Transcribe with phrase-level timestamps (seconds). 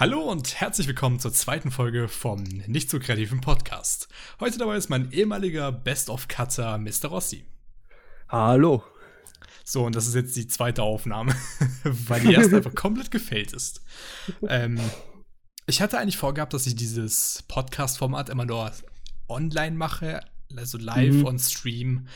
[0.00, 4.06] Hallo und herzlich willkommen zur zweiten Folge vom Nicht so kreativen Podcast.
[4.38, 7.08] Heute dabei ist mein ehemaliger Best-of-Cutter Mr.
[7.08, 7.44] Rossi.
[8.28, 8.84] Hallo.
[9.64, 11.34] So, und das ist jetzt die zweite Aufnahme,
[11.82, 13.82] weil die erste einfach komplett gefällt ist.
[14.46, 14.78] Ähm,
[15.66, 18.70] ich hatte eigentlich vorgehabt, dass ich dieses Podcast-Format immer nur
[19.26, 20.20] online mache,
[20.54, 21.26] also live mhm.
[21.26, 22.06] on Stream,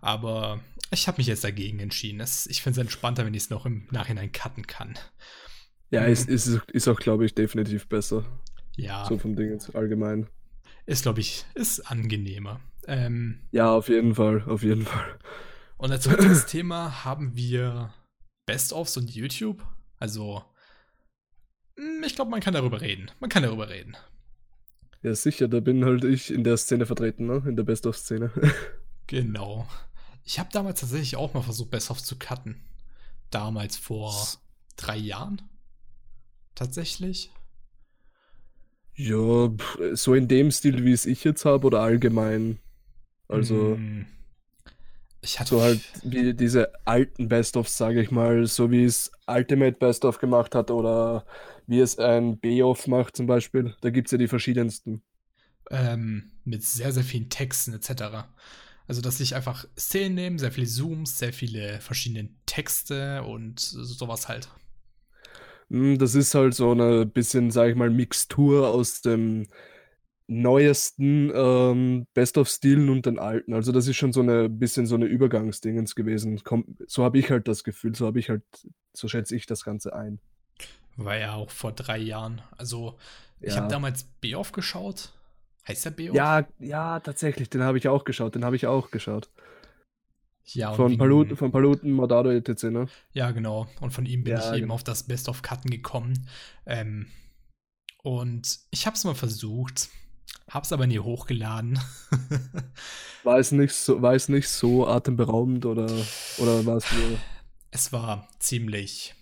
[0.00, 0.58] aber
[0.90, 2.20] ich habe mich jetzt dagegen entschieden.
[2.20, 4.98] ich finde es entspannter, wenn ich es noch im Nachhinein cutten kann.
[5.90, 6.08] Ja, mhm.
[6.08, 8.24] es ist, ist auch, glaube ich, definitiv besser.
[8.76, 9.04] Ja.
[9.06, 10.28] So vom Ding jetzt allgemein.
[10.86, 12.60] Ist, glaube ich, ist angenehmer.
[12.86, 15.18] Ähm, ja, auf jeden Fall, auf jeden Fall.
[15.76, 17.92] Und als heutiges Thema haben wir
[18.46, 19.62] Best-ofs und YouTube.
[19.98, 20.44] Also,
[21.76, 23.10] hm, ich glaube, man kann darüber reden.
[23.20, 23.96] Man kann darüber reden.
[25.02, 27.42] Ja, sicher, da bin halt ich in der Szene vertreten, ne?
[27.46, 28.32] In der Best-of-Szene.
[29.06, 29.66] genau.
[30.24, 32.60] Ich habe damals tatsächlich auch mal versucht, Best-of zu cutten.
[33.30, 34.14] Damals vor
[34.76, 35.42] drei Jahren
[36.58, 37.30] tatsächlich?
[38.94, 39.50] Ja,
[39.92, 42.58] so in dem Stil, wie es ich jetzt habe oder allgemein.
[43.28, 43.76] Also.
[43.76, 44.06] Mm.
[45.20, 49.76] Ich hatte so halt wie diese alten Best-ofs, sage ich mal, so wie es Ultimate
[49.76, 51.26] Best-of gemacht hat oder
[51.66, 53.74] wie es ein B-off macht zum Beispiel.
[53.80, 55.02] Da gibt es ja die verschiedensten.
[55.70, 58.28] Ähm, mit sehr, sehr vielen Texten etc.
[58.86, 64.28] Also, dass ich einfach Szenen nehme, sehr viele Zooms, sehr viele verschiedene Texte und sowas
[64.28, 64.48] halt.
[65.70, 69.46] Hm, das ist halt so eine bisschen, sage ich mal, Mixtur aus dem
[70.28, 73.54] neuesten ähm, Best-of-Stilen und den alten.
[73.54, 76.40] Also das ist schon so eine bisschen so eine Übergangsdingens gewesen.
[76.44, 78.42] Komm, so habe ich halt das Gefühl, so habe ich halt,
[78.92, 80.20] so schätze ich das Ganze ein.
[80.96, 82.42] War ja auch vor drei Jahren.
[82.58, 82.98] Also
[83.40, 83.60] ich ja.
[83.60, 85.12] habe damals Beoff geschaut.
[85.66, 86.14] Heißt der Beoff?
[86.14, 89.30] Ja, ja, tatsächlich, den habe ich auch geschaut, den habe ich auch geschaut.
[90.54, 92.86] Ja, von, wegen, Paluten, von Paluten, Mordado etc., ne?
[93.12, 93.66] Ja, genau.
[93.80, 94.74] Und von ihm bin ja, ich eben genau.
[94.74, 96.26] auf das Best of Cutten gekommen.
[96.64, 97.06] Ähm,
[98.02, 99.90] und ich habe es mal versucht,
[100.48, 101.78] habe es aber nie hochgeladen.
[103.24, 105.90] war, es nicht so, war es nicht so atemberaubend oder,
[106.38, 107.18] oder war es nur...
[107.70, 109.14] Es war ziemlich...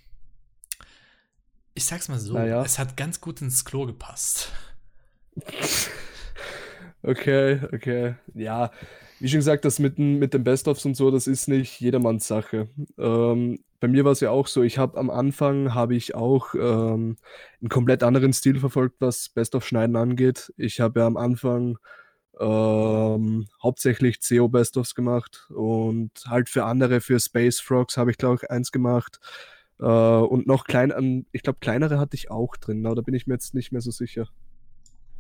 [1.75, 2.63] Ich sag's mal so, naja.
[2.63, 4.51] es hat ganz gut ins Klo gepasst.
[7.03, 8.15] okay, okay.
[8.33, 8.71] Ja,
[9.19, 12.69] wie schon gesagt, das mit, mit den Best-ofs und so, das ist nicht jedermanns Sache.
[12.99, 16.55] Ähm, bei mir war es ja auch so, ich habe am Anfang, habe ich auch
[16.55, 17.17] ähm,
[17.61, 20.53] einen komplett anderen Stil verfolgt, was Best-of-Schneiden angeht.
[20.57, 21.79] Ich habe ja am Anfang
[22.39, 28.41] ähm, hauptsächlich CO Best-ofs gemacht und halt für andere, für Space Frogs habe ich glaube
[28.43, 29.21] ich eins gemacht.
[29.81, 33.27] Äh, und noch klein, ich glaube kleinere hatte ich auch drin, aber da bin ich
[33.27, 34.29] mir jetzt nicht mehr so sicher.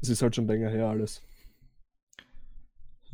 [0.03, 1.23] Es ist halt schon länger her alles.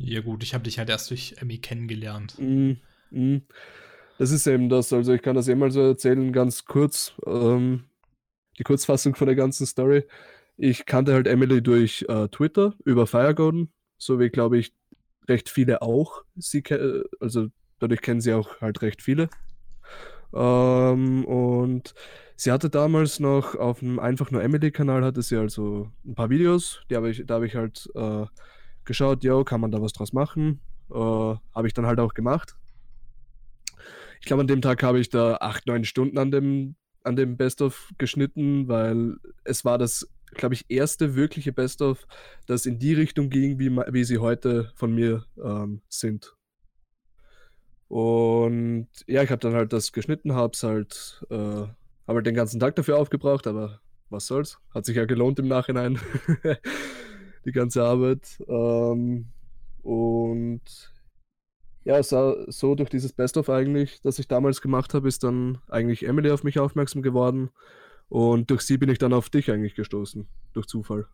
[0.03, 2.35] Ja, gut, ich habe dich halt erst durch Emmy kennengelernt.
[2.37, 2.73] Mm,
[3.11, 3.41] mm.
[4.17, 4.91] Das ist eben das.
[4.91, 7.13] Also, ich kann das eh mal so erzählen, ganz kurz.
[7.25, 7.85] Ähm,
[8.59, 10.03] die Kurzfassung von der ganzen Story.
[10.57, 14.73] Ich kannte halt Emily durch äh, Twitter über Firegarden, so wie, glaube ich,
[15.27, 16.23] recht viele auch.
[16.35, 16.63] Sie
[17.19, 17.47] also,
[17.79, 19.29] dadurch kennen sie auch halt recht viele.
[20.33, 21.93] Ähm, und
[22.35, 26.81] sie hatte damals noch auf dem einfach nur Emily-Kanal hatte sie also ein paar Videos,
[26.89, 28.25] die habe ich, da habe ich halt äh,
[28.85, 30.59] geschaut, yo, kann man da was draus machen?
[30.89, 32.55] Äh, habe ich dann halt auch gemacht.
[34.19, 37.35] Ich glaube, an dem Tag habe ich da acht, neun Stunden an dem, an dem
[37.35, 42.07] Best-of geschnitten, weil es war das, glaube ich, erste wirkliche Best-of,
[42.47, 46.35] das in die Richtung ging, wie, wie sie heute von mir ähm, sind.
[47.89, 51.75] Und ja, ich habe dann halt das geschnitten, habe es halt, äh, habe
[52.07, 54.59] halt den ganzen Tag dafür aufgebraucht, aber was soll's?
[54.73, 55.99] Hat sich ja gelohnt im Nachhinein.
[57.45, 58.43] die ganze Arbeit.
[58.47, 59.25] Ähm,
[59.83, 60.61] und
[61.83, 66.07] ja, so, so durch dieses Best-of eigentlich, das ich damals gemacht habe, ist dann eigentlich
[66.07, 67.49] Emily auf mich aufmerksam geworden.
[68.09, 71.07] Und durch sie bin ich dann auf dich eigentlich gestoßen, durch Zufall.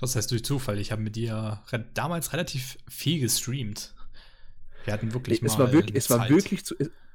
[0.00, 0.78] Was heißt durch Zufall?
[0.78, 3.94] Ich habe mit dir re damals relativ viel gestreamt.
[4.84, 6.62] Wir hatten wirklich es mal war wirklich, es war wirklich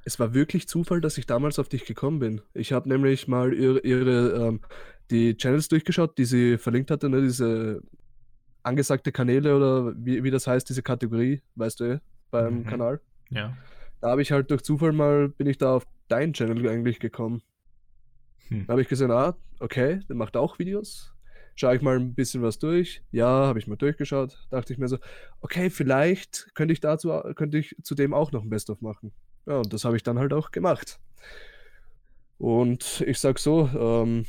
[0.04, 2.40] es war wirklich Zufall, dass ich damals auf dich gekommen bin.
[2.54, 4.60] Ich habe nämlich mal ihre, ihre ähm,
[5.10, 7.82] die Channels durchgeschaut, die sie verlinkt hatte, ne, diese
[8.62, 12.66] angesagte Kanäle oder wie, wie das heißt, diese Kategorie, weißt du, eh, beim mhm.
[12.66, 13.00] Kanal.
[13.30, 13.56] Ja.
[14.00, 17.42] Da habe ich halt durch Zufall mal, bin ich da auf deinen Channel eigentlich gekommen.
[18.48, 18.66] Hm.
[18.66, 21.12] Da habe ich gesehen, ah, okay, der macht auch Videos.
[21.54, 23.02] Schaue ich mal ein bisschen was durch.
[23.12, 24.38] Ja, habe ich mal durchgeschaut.
[24.50, 24.98] Dachte ich mir so,
[25.40, 29.12] okay, vielleicht könnte ich dazu, könnte ich zudem auch noch ein Best-of machen.
[29.46, 30.98] Ja, und das habe ich dann halt auch gemacht.
[32.38, 34.24] Und ich sag so, ähm,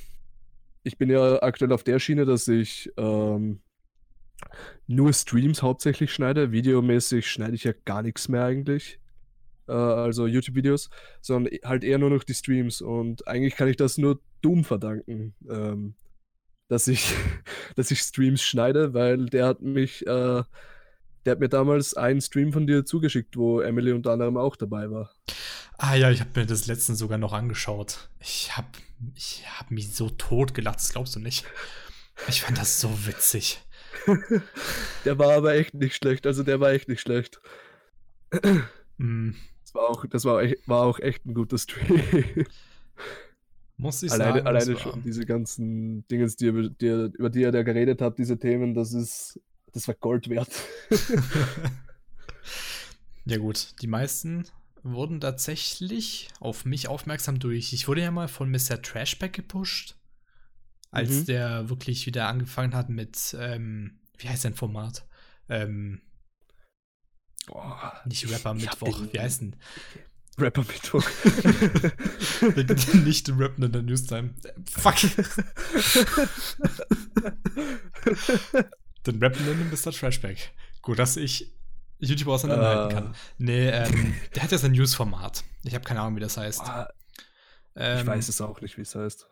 [0.84, 3.62] ich bin ja aktuell auf der Schiene, dass ich ähm,
[4.88, 6.52] nur Streams hauptsächlich schneide.
[6.52, 9.00] Videomäßig schneide ich ja gar nichts mehr eigentlich.
[9.68, 10.90] Äh, also YouTube-Videos,
[11.22, 12.82] sondern halt eher nur noch die Streams.
[12.82, 15.34] Und eigentlich kann ich das nur Doom verdanken.
[15.50, 15.96] Ähm,
[16.68, 17.14] dass ich,
[17.76, 20.44] dass ich Streams schneide, weil der hat mich, äh,
[21.26, 24.90] der hat mir damals einen Stream von dir zugeschickt, wo Emily unter anderem auch dabei
[24.90, 25.12] war.
[25.78, 28.10] Ah ja, ich habe mir das letzten sogar noch angeschaut.
[28.20, 28.68] Ich habe
[29.16, 31.46] ich hab mich so tot gelacht, das glaubst du nicht.
[32.28, 33.62] Ich fand das so witzig.
[35.06, 37.42] der war aber echt nicht schlecht, also der war echt nicht schlecht.
[38.98, 39.32] Mm.
[39.64, 42.46] Das war auch, das war, echt, war auch echt ein guter Stream.
[43.78, 44.48] Muss ich alleine, sagen.
[44.48, 46.88] Alleine schon diese ganzen Dinge, die, die,
[47.18, 49.40] über die ihr da geredet habt, diese Themen, das ist,
[49.72, 50.52] das war Gold wert.
[53.26, 54.46] ja gut, die meisten
[54.84, 57.74] wurden tatsächlich auf mich aufmerksam durch.
[57.74, 58.82] Ich wurde ja mal von Mr.
[58.82, 59.96] Trashback gepusht,
[60.92, 61.26] als mhm.
[61.26, 65.08] der wirklich wieder angefangen hat mit, ähm, wie heißt sein Format?
[65.50, 66.02] Ähm,
[67.48, 69.56] Boah, nicht Rapper Mittwoch, wie heißt denn?
[70.38, 71.04] Rapper Mittwoch.
[73.04, 74.36] nicht rappen in der Newstime.
[74.70, 74.96] Fuck.
[79.06, 79.92] Den rappen in Mr.
[79.92, 80.52] Trashback.
[80.82, 81.52] Gut, dass ich
[82.00, 83.02] YouTube auseinanderhalten uh.
[83.02, 83.16] kann.
[83.38, 85.44] Nee, ähm, der hat ja sein News-Format.
[85.64, 86.62] Ich habe keine Ahnung, wie das heißt.
[87.76, 89.28] Ähm, ich weiß es auch nicht, wie es heißt.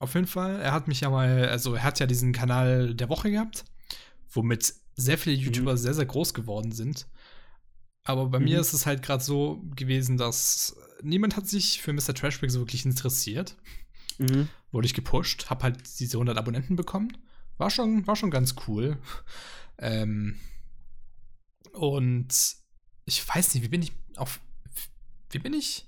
[0.00, 3.08] Auf jeden Fall, er hat mich ja mal, also er hat ja diesen Kanal der
[3.08, 3.64] Woche gehabt,
[4.30, 5.42] womit sehr viele mhm.
[5.42, 5.78] YouTuber mhm.
[5.78, 7.06] sehr, sehr groß geworden sind.
[8.04, 8.44] Aber bei mhm.
[8.46, 12.14] mir ist es halt gerade so gewesen, dass niemand hat sich für Mr.
[12.14, 13.56] Trashback so wirklich interessiert.
[14.18, 14.48] Mhm.
[14.70, 17.16] Wurde ich gepusht, hab halt diese 100 Abonnenten bekommen.
[17.56, 18.98] War schon, war schon ganz cool.
[19.78, 20.38] Ähm,
[21.72, 22.28] und
[23.04, 24.40] ich weiß nicht, wie bin ich auf.
[25.30, 25.87] Wie bin ich?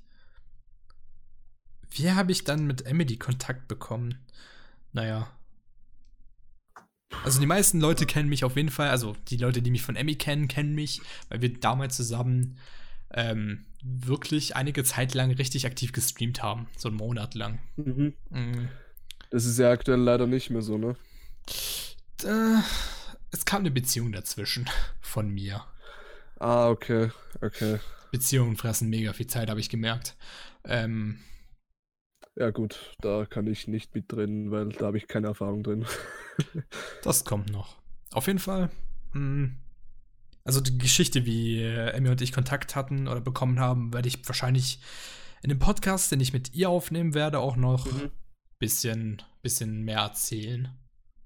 [1.91, 4.19] Wie habe ich dann mit Emily Kontakt bekommen?
[4.93, 5.29] Naja,
[7.25, 9.97] also die meisten Leute kennen mich auf jeden Fall, also die Leute, die mich von
[9.97, 12.57] Emmy kennen, kennen mich, weil wir damals zusammen
[13.13, 17.59] ähm, wirklich einige Zeit lang richtig aktiv gestreamt haben, so einen Monat lang.
[17.77, 18.15] Mhm.
[18.31, 18.69] Mhm.
[19.31, 20.97] Das ist ja aktuell leider nicht mehr so, ne?
[22.25, 22.61] Äh,
[23.33, 24.69] es kam eine Beziehung dazwischen
[25.01, 25.65] von mir.
[26.39, 27.11] Ah, okay,
[27.41, 27.81] okay.
[28.13, 30.17] Beziehungen fressen mega viel Zeit, habe ich gemerkt.
[30.65, 31.19] Ähm,
[32.37, 35.85] ja, gut, da kann ich nicht mit drin, weil da habe ich keine Erfahrung drin.
[37.03, 37.77] das kommt noch.
[38.13, 38.71] Auf jeden Fall.
[39.13, 39.57] Mh, hm,
[40.45, 44.27] also die Geschichte, wie äh, Emmy und ich Kontakt hatten oder bekommen haben, werde ich
[44.27, 44.81] wahrscheinlich
[45.43, 48.11] in dem Podcast, den ich mit ihr aufnehmen werde, auch noch mhm.
[48.59, 50.77] bisschen, bisschen mehr erzählen.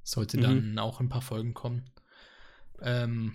[0.02, 0.42] Sollte mhm.
[0.42, 1.90] dann auch ein paar Folgen kommen.
[2.80, 3.34] Ähm,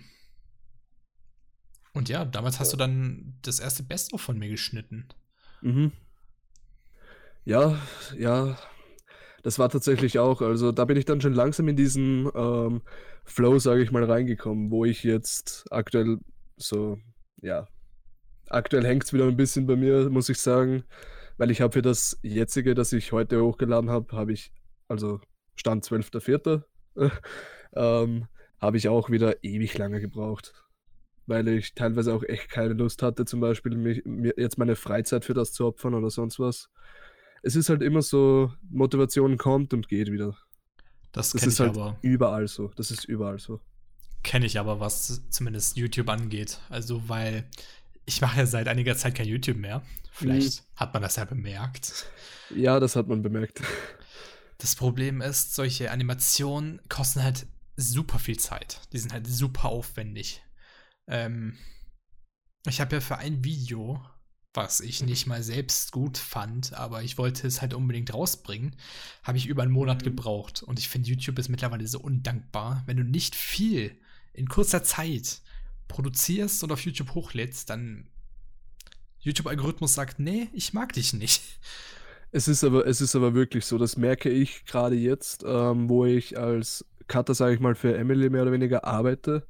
[1.92, 5.08] und ja, damals hast du dann das erste Best-of von mir geschnitten.
[5.62, 5.92] Mhm.
[7.44, 7.78] Ja,
[8.18, 8.56] ja,
[9.42, 10.42] das war tatsächlich auch.
[10.42, 12.82] Also da bin ich dann schon langsam in diesen ähm,
[13.24, 16.18] Flow, sage ich mal, reingekommen, wo ich jetzt aktuell
[16.56, 16.98] so,
[17.40, 17.66] ja,
[18.48, 20.84] aktuell hängt es wieder ein bisschen bei mir, muss ich sagen,
[21.38, 24.52] weil ich habe für das jetzige, das ich heute hochgeladen habe, habe ich,
[24.88, 25.20] also
[25.56, 26.62] Stand 12.04.,
[27.74, 28.26] ähm,
[28.60, 30.54] habe ich auch wieder ewig lange gebraucht.
[31.26, 35.24] Weil ich teilweise auch echt keine Lust hatte, zum Beispiel mich, mir jetzt meine Freizeit
[35.24, 36.68] für das zu opfern oder sonst was
[37.42, 40.36] es ist halt immer so, Motivation kommt und geht wieder.
[41.12, 41.98] Das, das ist halt aber.
[42.02, 42.68] überall so.
[42.76, 43.60] Das ist überall so.
[44.22, 46.60] Kenne ich aber, was zumindest YouTube angeht.
[46.68, 47.48] Also, weil
[48.04, 49.82] ich mache ja seit einiger Zeit kein YouTube mehr.
[50.12, 50.76] Vielleicht mhm.
[50.76, 52.06] hat man das ja bemerkt.
[52.54, 53.62] Ja, das hat man bemerkt.
[54.58, 58.80] Das Problem ist, solche Animationen kosten halt super viel Zeit.
[58.92, 60.42] Die sind halt super aufwendig.
[61.06, 61.56] Ähm,
[62.66, 64.04] ich habe ja für ein Video
[64.52, 68.74] was ich nicht mal selbst gut fand, aber ich wollte es halt unbedingt rausbringen,
[69.22, 70.04] habe ich über einen Monat mhm.
[70.04, 70.62] gebraucht.
[70.62, 72.82] Und ich finde, YouTube ist mittlerweile so undankbar.
[72.86, 73.96] Wenn du nicht viel
[74.32, 75.40] in kurzer Zeit
[75.88, 78.08] produzierst und auf YouTube hochlädst, dann
[79.20, 81.42] YouTube-Algorithmus sagt, nee, ich mag dich nicht.
[82.32, 86.04] Es ist aber, es ist aber wirklich so, das merke ich gerade jetzt, ähm, wo
[86.04, 89.46] ich als Cutter, sage ich mal, für Emily mehr oder weniger arbeite,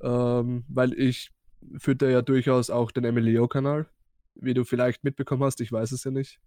[0.00, 1.30] ähm, weil ich
[1.78, 3.86] führe ja durchaus auch den Emilio-Kanal
[4.34, 6.40] wie du vielleicht mitbekommen hast, ich weiß es ja nicht.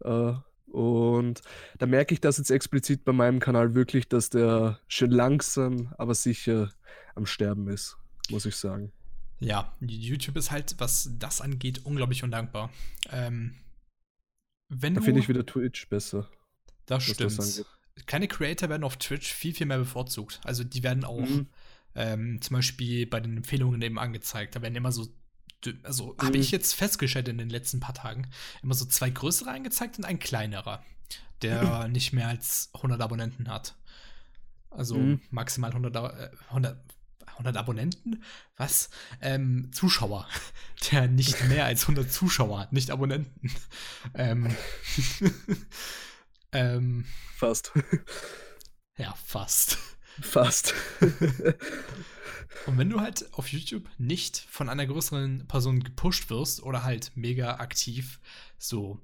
[0.00, 0.34] Äh,
[0.72, 1.42] und
[1.78, 6.14] da merke ich das jetzt explizit bei meinem Kanal wirklich, dass der schön langsam, aber
[6.14, 6.72] sicher
[7.14, 7.96] am Sterben ist,
[8.30, 8.92] muss ich sagen.
[9.40, 12.70] Ja, YouTube ist halt, was das angeht, unglaublich undankbar.
[13.10, 13.54] Ähm,
[14.68, 16.30] wenn da finde ich wieder Twitch besser.
[16.86, 17.38] Das stimmt.
[17.38, 17.64] Das
[18.06, 20.40] Kleine Creator werden auf Twitch viel, viel mehr bevorzugt.
[20.44, 21.48] Also die werden auch mhm.
[21.94, 24.56] ähm, zum Beispiel bei den Empfehlungen eben angezeigt.
[24.56, 25.08] Da werden immer so
[25.82, 26.26] also mhm.
[26.26, 28.28] habe ich jetzt festgestellt in den letzten paar Tagen,
[28.62, 30.84] immer so zwei größere angezeigt und ein kleinerer,
[31.42, 31.92] der mhm.
[31.92, 33.76] nicht mehr als 100 Abonnenten hat.
[34.70, 35.20] Also mhm.
[35.30, 36.78] maximal 100, äh, 100,
[37.26, 38.22] 100 Abonnenten?
[38.56, 38.90] Was?
[39.20, 40.28] Ähm, Zuschauer,
[40.90, 43.50] der nicht mehr als 100 Zuschauer hat, nicht Abonnenten.
[44.14, 44.54] ähm,
[46.52, 47.72] Ähm, Fast.
[48.96, 49.78] ja, fast.
[50.20, 50.74] Fast.
[52.66, 57.12] Und wenn du halt auf YouTube nicht von einer größeren Person gepusht wirst oder halt
[57.14, 58.20] mega aktiv
[58.58, 59.00] so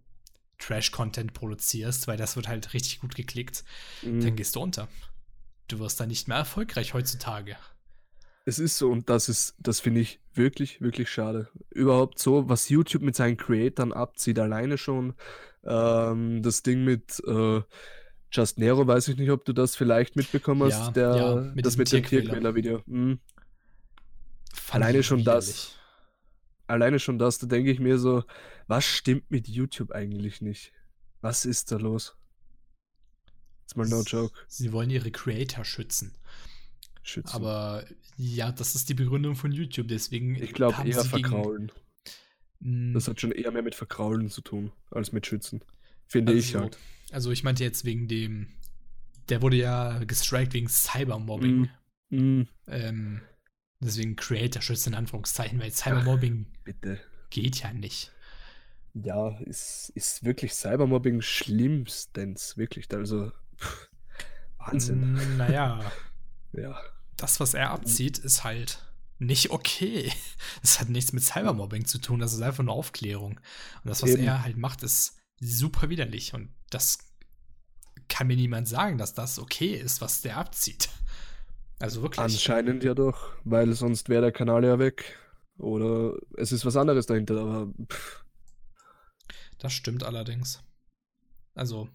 [0.59, 3.65] Trash-Content produzierst, weil das wird halt richtig gut geklickt,
[4.03, 4.21] Mhm.
[4.21, 4.89] dann gehst du unter.
[5.69, 7.57] Du wirst da nicht mehr erfolgreich heutzutage.
[8.45, 11.49] Es ist so und das ist, das finde ich wirklich, wirklich schade.
[11.71, 15.15] Überhaupt so, was YouTube mit seinen Creatoren abzieht, alleine schon.
[15.65, 17.61] Ähm, das Ding mit äh,
[18.31, 21.67] Just Nero, weiß ich nicht, ob du das vielleicht mitbekommen hast, Ja, der, ja, mit
[21.67, 22.25] das mit dem Tierquäler.
[22.25, 22.83] Tierquäler-Video.
[22.87, 23.21] Mhm.
[24.71, 25.75] Alleine ich schon das.
[26.67, 28.25] Alleine schon das, da denke ich mir so,
[28.67, 30.73] was stimmt mit YouTube eigentlich nicht?
[31.21, 32.17] Was ist da los?
[33.67, 34.37] Ist mal no joke.
[34.47, 36.15] Sie wollen ihre Creator schützen.
[37.03, 37.35] Schützen.
[37.35, 37.85] Aber
[38.17, 39.89] ja, das ist die Begründung von YouTube.
[39.89, 41.73] Deswegen ich glaube eher sie gegen- verkraulen.
[42.61, 45.63] Mm, Das hat schon eher mehr mit verkraulen zu tun, als mit schützen.
[46.07, 46.79] Finde ich also, halt.
[47.13, 48.49] Also ich meinte jetzt wegen dem,
[49.29, 51.69] der wurde ja gestrikt wegen Cybermobbing.
[52.11, 53.21] Mm, Ähm,
[53.81, 57.01] deswegen Creator schützen in Anführungszeichen, weil Cybermobbing bitte.
[57.31, 58.13] geht ja nicht.
[58.95, 62.89] Ja, ist, ist wirklich Cybermobbing schlimmstens, wirklich.
[62.93, 63.89] Also, pff,
[64.59, 65.13] Wahnsinn.
[65.15, 65.93] Mm, Naja,
[66.53, 66.81] Ja.
[67.17, 68.83] das, was er abzieht, ist halt
[69.19, 70.11] nicht okay.
[70.63, 73.33] Es hat nichts mit Cybermobbing zu tun, das ist einfach nur Aufklärung.
[73.83, 74.25] Und das, was Eben.
[74.25, 76.35] er halt macht, ist super widerlich.
[76.35, 76.99] Und das
[78.09, 80.89] kann mir niemand sagen, dass das okay ist, was der abzieht.
[81.79, 82.21] Also wirklich.
[82.21, 85.17] Anscheinend ja doch, weil sonst wäre der Kanal ja weg.
[85.59, 88.25] Oder es ist was anderes dahinter, aber pff,
[89.59, 90.63] Das stimmt allerdings.
[91.55, 91.89] Also,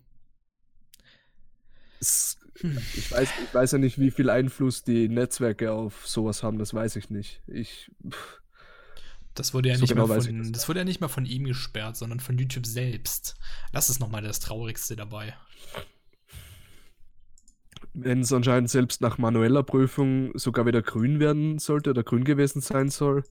[1.99, 2.77] es, hm.
[2.93, 6.73] ich, weiß, ich weiß ja nicht, wie viel Einfluss die Netzwerke auf sowas haben, das
[6.73, 7.41] weiß ich nicht.
[7.47, 8.41] Ich, pff,
[9.33, 11.25] das wurde ja So nicht genau mal von, das das, wurde ja nicht mal von
[11.25, 13.35] ihm gesperrt, sondern von YouTube selbst.
[13.71, 15.35] Das ist nochmal das Traurigste dabei.
[17.93, 22.61] Wenn es anscheinend selbst nach manueller Prüfung sogar wieder grün werden sollte oder grün gewesen
[22.61, 23.23] sein soll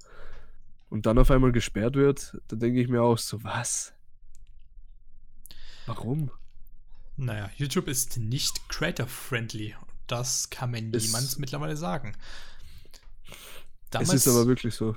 [0.88, 3.92] und dann auf einmal gesperrt wird, dann denke ich mir auch so, was?
[5.87, 6.31] Warum?
[7.16, 9.75] Naja, YouTube ist nicht creator-friendly.
[10.07, 12.14] Das kann mir niemand mittlerweile sagen.
[13.99, 14.97] es ist aber wirklich so.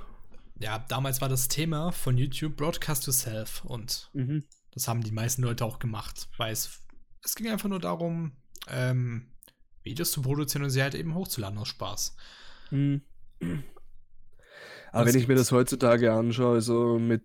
[0.58, 4.44] ja, damals war das Thema von YouTube Broadcast Yourself und Mhm.
[4.72, 6.80] das haben die meisten Leute auch gemacht, weil es,
[7.22, 8.32] es ging einfach nur darum,
[8.68, 9.28] ähm,
[9.86, 12.16] Videos zu produzieren und sie halt eben hochzuladen aus Spaß.
[12.70, 13.00] Mhm.
[14.92, 17.24] Aber Das wenn ich mir das heutzutage anschaue, also mit,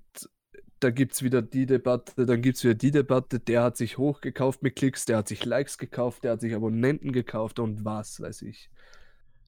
[0.80, 3.98] da gibt es wieder die Debatte, dann gibt es wieder die Debatte, der hat sich
[3.98, 8.20] hochgekauft mit Klicks, der hat sich Likes gekauft, der hat sich Abonnenten gekauft und was
[8.20, 8.70] weiß ich.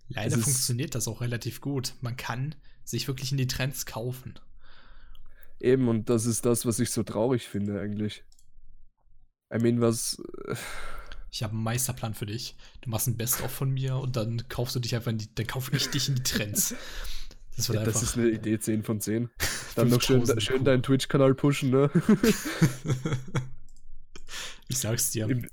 [0.10, 1.96] Leider ist- funktioniert das auch relativ gut.
[2.02, 4.36] Man kann sich wirklich in die Trends kaufen.
[5.60, 8.24] Eben, und das ist das, was ich so traurig finde eigentlich.
[9.54, 10.22] I mean, was.
[11.34, 12.56] Ich habe einen Meisterplan für dich.
[12.82, 15.48] Du machst ein Best-of von mir und dann kaufst du dich einfach in die, dann
[15.48, 16.76] kaufe ich dich in die Trends.
[17.58, 19.32] Das Ja, das ist eine Idee 10 von 10.
[19.76, 21.90] Dann noch schön, 5000 schön deinen Twitch-Kanal pushen, ne?
[24.68, 25.28] ich sag's dir.
[25.28, 25.48] Im,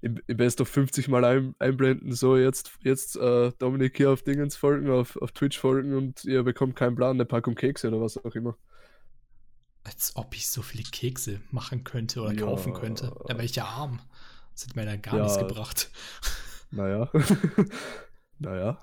[0.00, 4.22] im, im Best of 50 Mal ein, einblenden, so jetzt, jetzt äh, Dominik hier auf
[4.22, 8.00] Dingens folgen, auf, auf Twitch folgen und ihr bekommt keinen Plan, eine Packung Kekse oder
[8.00, 8.56] was auch immer.
[9.84, 12.46] Als ob ich so viele Kekse machen könnte oder Ja.
[12.46, 13.14] kaufen könnte.
[13.26, 14.00] Da wäre ich ja arm.
[14.54, 15.22] Das hätte mir dann gar Ja.
[15.24, 15.90] nichts gebracht.
[16.74, 17.10] Naja.
[18.38, 18.82] naja.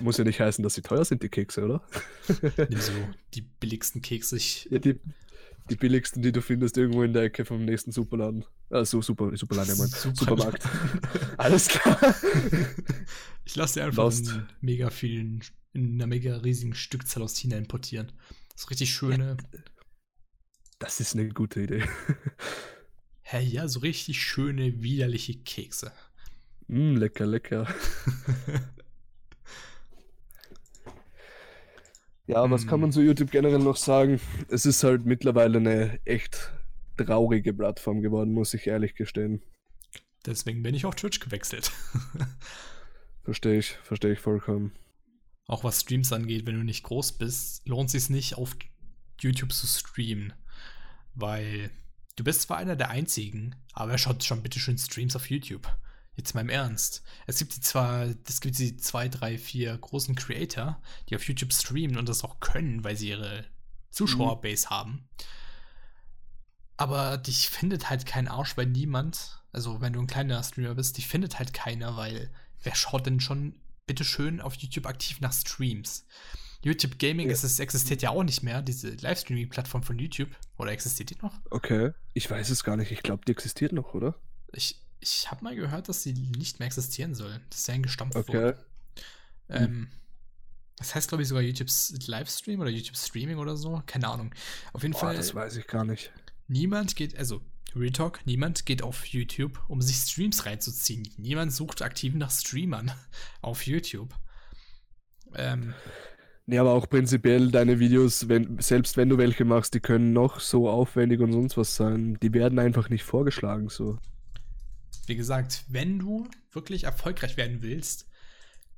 [0.00, 1.82] Muss ja nicht heißen, dass sie teuer sind, die Kekse, oder?
[2.68, 2.92] Nimm so
[3.32, 4.36] die billigsten Kekse.
[4.36, 5.00] Ich, Ja, die,
[5.70, 8.44] die billigsten, die du findest irgendwo in der Ecke vom nächsten Superladen.
[8.68, 9.88] Ah, so, super, Superladen, ja, mein.
[10.14, 10.62] Supermarkt.
[11.38, 12.14] Alles klar.
[13.46, 14.28] ich lasse dir einfach Lost.
[14.28, 18.12] in mega vielen, in einer mega riesigen Stückzahl aus China importieren.
[18.52, 19.38] Das ist richtig schöne.
[20.80, 21.82] Das ist eine gute Idee.
[23.30, 25.92] Hä, ja, so richtig schöne, widerliche Kekse.
[26.68, 27.66] Mm, lecker, lecker.
[32.26, 32.82] Ja, was kann Mm.
[32.82, 34.20] man zu YouTube generell noch sagen?
[34.48, 36.52] Es ist halt mittlerweile eine echt
[36.98, 39.40] traurige Plattform geworden, muss ich ehrlich gestehen.
[40.26, 41.72] Deswegen bin ich auf Twitch gewechselt.
[43.24, 44.72] Verstehe ich, verstehe ich vollkommen.
[45.46, 48.54] Auch was Streams angeht, wenn du nicht groß bist, lohnt sich nicht auf
[49.20, 50.34] YouTube zu streamen.
[51.14, 51.70] Weil
[52.18, 55.72] du bist zwar einer der einzigen, aber er schaut schon bitte schön Streams auf YouTube.
[56.16, 57.04] Jetzt mal im Ernst.
[57.28, 61.52] Es gibt die zwar, es gibt die zwei, drei, vier großen Creator, die auf YouTube
[61.52, 63.44] streamen und das auch können, weil sie ihre
[63.90, 65.08] Zuschauerbase haben.
[66.76, 70.98] Aber dich findet halt kein Arsch, weil niemand, also wenn du ein kleiner Streamer bist,
[70.98, 72.32] dich findet halt keiner, weil
[72.64, 76.04] wer schaut denn schon bitte schön auf YouTube aktiv nach Streams?
[76.62, 77.32] YouTube Gaming Ja.
[77.34, 80.30] ist, es existiert ja auch nicht mehr, diese Livestreaming-Plattform von YouTube.
[80.56, 81.34] Oder existiert die noch?
[81.50, 81.92] Okay.
[82.14, 82.90] Ich weiß es gar nicht.
[82.90, 84.14] Ich glaube, die existiert noch, oder?
[84.52, 87.40] Ich, ich habe mal gehört, dass sie nicht mehr existieren soll.
[87.50, 88.32] Das ist ja eingestampft Okay.
[88.32, 88.56] worden.
[89.48, 89.88] Ähm,
[90.76, 93.82] das heißt, glaube ich, sogar YouTube's Livestream oder YouTube Streaming oder so.
[93.86, 94.34] Keine Ahnung.
[94.72, 96.12] Auf jeden Boah, Fall, das weiß ich gar nicht.
[96.48, 97.40] niemand geht, also
[97.76, 101.08] Real Talk, niemand geht auf YouTube, um sich Streams reinzuziehen.
[101.18, 102.90] Niemand sucht aktiv nach Streamern
[103.42, 104.14] auf YouTube.
[105.34, 105.74] Ähm,
[106.50, 110.40] Nee, aber auch prinzipiell deine Videos, wenn, selbst wenn du welche machst, die können noch
[110.40, 112.16] so aufwendig und sonst was sein.
[112.22, 113.98] Die werden einfach nicht vorgeschlagen so.
[115.06, 118.06] wie gesagt, wenn du wirklich erfolgreich werden willst,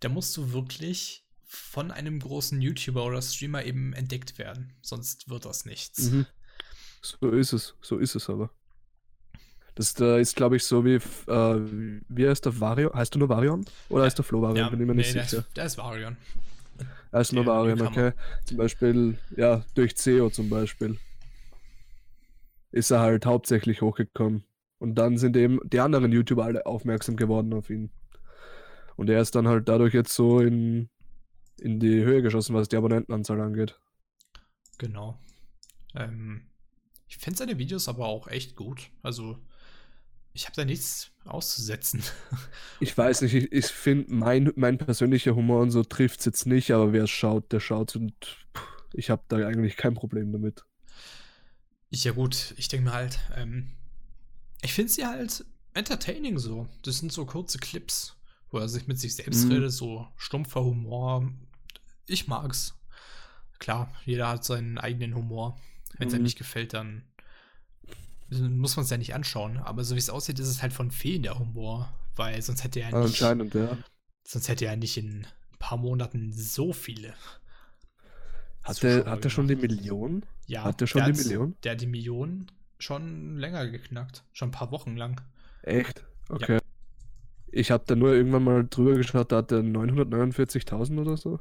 [0.01, 4.75] dann musst du wirklich von einem großen YouTuber oder Streamer eben entdeckt werden.
[4.83, 6.11] Sonst wird das nichts.
[6.11, 6.27] Mhm.
[7.03, 8.51] So ist es, so ist es aber.
[9.77, 12.93] Das da ist, glaube ich, so wie, äh, wie heißt der Vario?
[12.93, 13.65] Heißt du nur Varion?
[13.89, 14.07] Oder Ja.
[14.07, 14.57] heißt der Flo Varion?
[14.57, 15.39] Ja, Bin ich mir nee, nicht der sicher.
[15.39, 16.17] ist, der ist Varion.
[17.13, 17.89] Er ist nur Newcomer.
[17.89, 18.13] okay.
[18.45, 20.99] Zum Beispiel, ja, durch CEO zum Beispiel.
[22.73, 24.45] Ist er halt hauptsächlich hochgekommen.
[24.79, 27.91] Und dann sind eben die anderen YouTuber alle aufmerksam geworden auf ihn.
[28.97, 30.89] Und er ist dann halt dadurch jetzt so in,
[31.59, 33.79] in die Höhe geschossen, was die Abonnentenanzahl angeht.
[34.79, 35.19] Genau.
[35.95, 36.43] Ähm,
[37.09, 38.91] ich finde seine Videos aber auch echt gut.
[39.03, 39.37] Also,
[40.33, 42.03] ich habe da nichts auszusetzen.
[42.83, 46.47] Ich weiß nicht, ich, ich finde, mein, mein persönlicher Humor und so trifft es jetzt
[46.47, 48.15] nicht, aber wer es schaut, der schaut und
[48.95, 50.65] ich habe da eigentlich kein Problem damit.
[51.91, 53.73] Ja gut, ich denke mir halt, ähm,
[54.63, 55.45] ich finde sie halt
[55.75, 56.69] entertaining so.
[56.83, 58.17] Das sind so kurze Clips,
[58.51, 59.53] wo er sich mit sich selbst Mhm.
[59.53, 61.31] redet, so stumpfer Humor.
[62.07, 62.75] Ich mag's.
[63.59, 65.59] Klar, jeder hat seinen eigenen Humor.
[65.99, 66.27] Wenn es einem Mhm.
[66.27, 67.05] nicht gefällt, dann
[68.31, 69.59] muss man es ja nicht anschauen.
[69.59, 71.93] Aber so wie es aussieht, ist es halt von Feen der Humor.
[72.17, 73.79] Weil sonst hätte er ja nicht, Anscheinend, ja.
[74.25, 77.15] sonst hätte er nicht in ein paar Monaten so viele.
[78.63, 79.57] Hat der, Zuschauer hat der schon die.
[79.57, 80.25] Million?
[80.47, 81.57] Ja, Hat der schon die Million?
[81.65, 82.47] Der hat die Million
[82.79, 84.25] schon länger geknackt.
[84.33, 85.21] Schon ein paar Wochen lang.
[85.63, 86.05] Echt?
[86.29, 86.59] Okay.
[87.53, 91.41] Ich habe da nur irgendwann mal drüber geschaut, da hat er 949.000 oder so.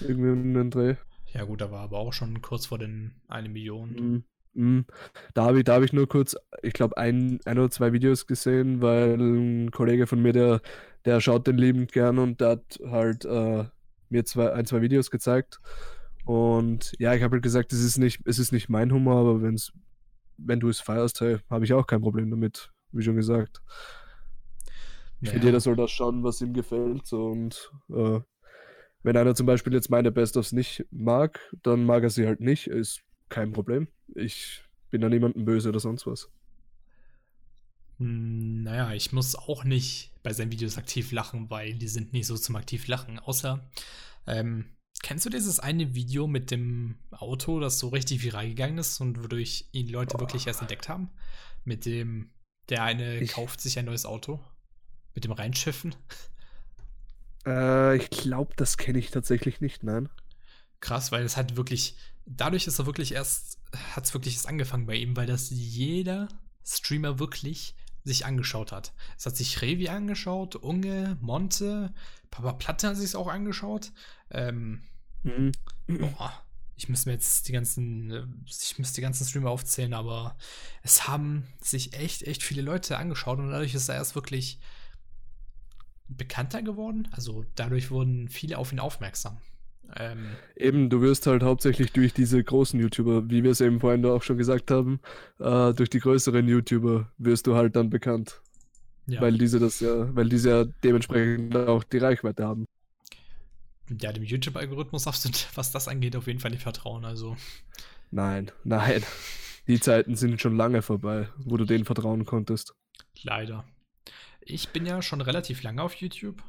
[0.00, 0.96] Irgendwie in den Dreh.
[1.32, 3.90] Ja, gut, da war aber auch schon kurz vor den eine Million.
[3.92, 4.24] Mhm.
[4.54, 4.86] Mhm.
[5.34, 8.26] Da habe ich, da hab ich nur kurz, ich glaube, ein, ein oder zwei Videos
[8.26, 10.60] gesehen, weil ein Kollege von mir, der,
[11.04, 13.64] der schaut den liebend gern und der hat halt äh,
[14.08, 15.60] mir zwei, ein, zwei Videos gezeigt.
[16.24, 19.42] Und ja, ich habe halt gesagt, es ist nicht, es ist nicht mein Humor, aber
[19.42, 19.72] wenn's,
[20.38, 23.60] wenn du es feierst, hey, habe ich auch kein Problem damit, wie schon gesagt.
[25.20, 25.50] Ich finde, Ja.
[25.50, 27.12] jeder soll das schauen, was ihm gefällt.
[27.12, 28.20] Und äh,
[29.02, 32.66] wenn einer zum Beispiel jetzt meine Best-ofs nicht mag, dann mag er sie halt nicht.
[32.68, 33.88] Ist kein Problem.
[34.14, 36.28] Ich bin da niemandem böse oder sonst was.
[37.98, 42.26] Hm, Naja, ich muss auch nicht bei seinen Videos aktiv lachen, weil die sind nicht
[42.26, 43.18] so zum aktiv lachen.
[43.18, 43.68] Außer,
[44.26, 44.66] ähm,
[45.02, 49.22] kennst du dieses eine Video mit dem Auto, das so richtig viral gegangen ist und
[49.22, 51.10] wodurch ihn Leute wirklich erst entdeckt haben?
[51.64, 52.30] Mit dem,
[52.68, 54.40] der eine Ich- kauft sich ein neues Auto.
[55.14, 55.94] Mit dem Reinschiffen.
[57.46, 60.08] Äh, ich glaube, das kenne ich tatsächlich nicht, nein.
[60.84, 63.58] Krass, weil es hat wirklich, dadurch ist er wirklich erst,
[63.96, 66.28] hat es wirklich erst angefangen bei ihm, weil das jeder
[66.62, 68.92] Streamer wirklich sich angeschaut hat.
[69.16, 71.94] Es hat sich Revi angeschaut, Unge, Monte,
[72.30, 73.92] Papa Platte hat sich es auch angeschaut.
[74.30, 74.82] Ähm,
[75.22, 75.52] Mhm.
[75.86, 76.44] boah,
[76.76, 80.36] ich müsste mir jetzt die ganzen, ich müsste die ganzen Streamer aufzählen, aber
[80.82, 84.60] es haben sich echt, echt viele Leute angeschaut und dadurch ist er erst wirklich
[86.08, 87.08] bekannter geworden.
[87.12, 89.40] Also dadurch wurden viele auf ihn aufmerksam.
[89.96, 94.04] Ähm, Eben, du wirst halt hauptsächlich durch diese großen YouTuber, wie wir es eben vorhin
[94.06, 95.00] auch schon gesagt haben,
[95.38, 98.40] äh, durch die größeren YouTuber wirst du halt dann bekannt.
[99.06, 99.20] ja.
[99.20, 102.66] Weil diese das ja, weil diese ja dementsprechend auch die Reichweite haben.
[104.00, 107.04] ja, dem YouTube-Algorithmus darfst du, was das angeht, auf jeden Fall nicht vertrauen.
[107.04, 107.36] Also,
[108.10, 109.02] Nein, nein.
[109.66, 112.74] Die Zeiten sind schon lange vorbei, wo du denen vertrauen konntest.
[113.22, 113.64] leider.
[114.40, 116.42] Ich bin ja schon relativ lange auf YouTube.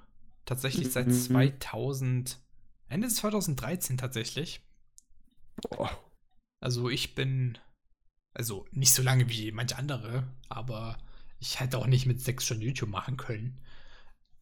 [0.45, 1.11] Tatsächlich seit Mhm.
[1.13, 2.39] 2000,
[2.87, 4.61] Ende 2013 tatsächlich.
[5.69, 5.89] Boah.
[6.61, 7.57] Also, ich bin,
[8.33, 10.97] also nicht so lange wie manche andere, aber
[11.39, 13.61] ich hätte auch nicht mit sechs schon YouTube machen können.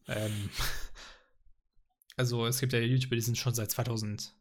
[0.06, 0.50] Ähm,
[2.16, 4.34] also, es gibt ja YouTuber, die sind schon seit 2006.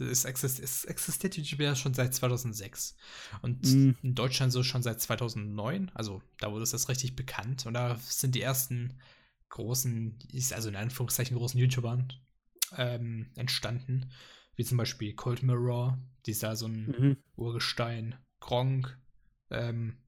[0.00, 2.96] Es existiert, es existiert YouTube ja schon seit 2006.
[3.42, 3.96] Und Mhm.
[4.02, 5.90] in Deutschland so schon seit 2009.
[5.94, 7.66] Also, da wurde es erst richtig bekannt.
[7.66, 8.98] Und da sind die ersten
[9.48, 10.18] großen,
[10.52, 12.12] also in Anführungszeichen großen YouTubern
[12.78, 14.10] ähm, entstanden.
[14.56, 17.16] Wie zum Beispiel Cold Mirror, dieser so ein Mhm.
[17.36, 18.96] Urgestein, Gronk,
[19.50, 19.98] ähm,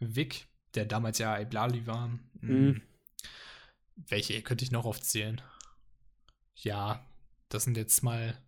[0.00, 2.08] Vic, der damals ja Iblali war.
[2.40, 2.80] Mhm.
[3.96, 5.40] Welche könnte ich noch aufzählen?
[6.54, 7.06] Ja,
[7.48, 8.38] Das sind jetzt mal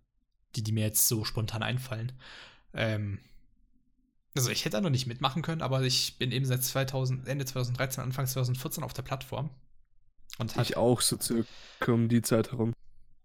[0.57, 2.12] die, die mir jetzt so spontan einfallen.
[2.72, 3.18] Ähm,
[4.35, 7.44] also ich hätte da noch nicht mitmachen können, aber ich bin eben seit 2000, Ende
[7.44, 9.50] 2013, Anfang 2014 auf der Plattform.
[10.38, 12.72] Und ich auch so circa um die Zeit herum.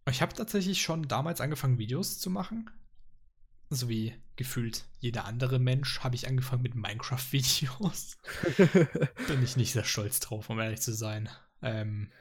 [0.10, 2.69] Ich habe tatsächlich schon damals angefangen, Videos zu machen.
[3.69, 8.17] So wie gefühlt jeder andere Mensch habe ich angefangen mit Minecraft-Videos.
[9.28, 11.30] Bin ich nicht sehr stolz drauf, um ehrlich zu sein.
[11.62, 12.12] Ähm,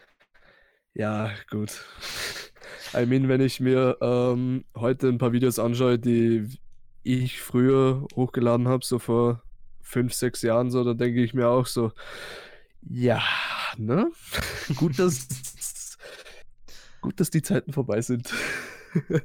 [0.95, 1.85] ja, gut.
[2.95, 6.59] I mean, wenn ich mir ähm, heute ein paar Videos anschaue, die
[7.03, 9.43] ich früher hochgeladen habe, so vor
[9.81, 11.93] fünf, sechs Jahren, so, da denke ich mir auch so,
[12.83, 13.23] ja,
[13.77, 14.11] ne?
[14.77, 15.29] gut, dass
[17.01, 18.33] gut, dass die Zeiten vorbei sind.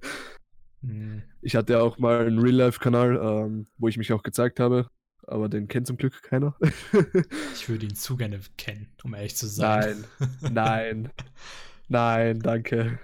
[0.84, 1.24] Mhm.
[1.42, 4.88] Ich hatte ja auch mal einen Real-Life-Kanal, ähm, wo ich mich auch gezeigt habe,
[5.26, 6.56] aber den kennt zum Glück keiner.
[7.54, 10.04] ich würde ihn zu gerne kennen, um ehrlich zu sein.
[10.42, 11.12] Nein, nein,
[11.88, 13.00] nein, danke.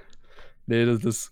[0.66, 1.32] Nee, das, das,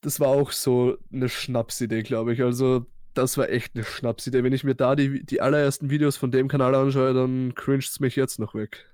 [0.00, 2.42] das war auch so eine Schnapsidee, glaube ich.
[2.42, 4.42] Also, das war echt eine Schnapsidee.
[4.42, 8.00] Wenn ich mir da die, die allerersten Videos von dem Kanal anschaue, dann cringet es
[8.00, 8.91] mich jetzt noch weg.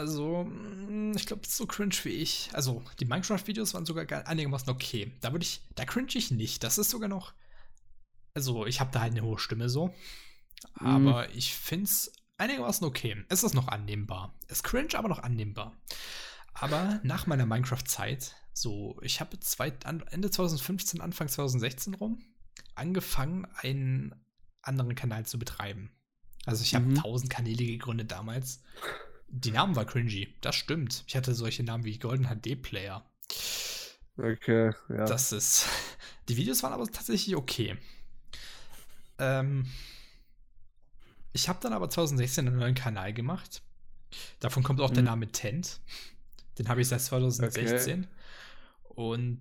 [0.00, 2.48] Also, mm, ich glaube, so cringe wie ich.
[2.54, 5.12] Also, die Minecraft-Videos waren sogar einigermaßen okay.
[5.20, 6.64] Da würde ich, da cringe ich nicht.
[6.64, 7.34] Das ist sogar noch.
[8.34, 9.94] Also, ich habe da halt eine hohe Stimme so.
[10.74, 11.30] Aber mm.
[11.34, 13.24] ich finde es einigermaßen okay.
[13.28, 14.34] Es ist noch annehmbar.
[14.48, 15.76] Es cringe, aber noch annehmbar.
[16.54, 19.38] Aber nach meiner Minecraft-Zeit, so, ich habe
[20.10, 22.22] Ende 2015, Anfang 2016 rum,
[22.74, 24.14] angefangen, einen
[24.62, 25.90] anderen Kanal zu betreiben.
[26.46, 26.96] Also ich habe mhm.
[26.96, 28.62] 1000 Kanäle gegründet damals.
[29.32, 31.04] Die Namen war cringy, das stimmt.
[31.06, 33.04] Ich hatte solche Namen wie Golden HD Player.
[34.16, 35.04] Okay, ja.
[35.06, 35.66] Das ist.
[36.28, 37.76] Die Videos waren aber tatsächlich okay.
[39.18, 39.66] Ähm,
[41.32, 43.62] ich habe dann aber 2016 einen neuen Kanal gemacht.
[44.40, 44.94] Davon kommt auch mhm.
[44.94, 45.80] der Name Tent.
[46.58, 48.00] Den habe ich seit 2016.
[48.00, 48.08] Okay.
[48.94, 49.40] Und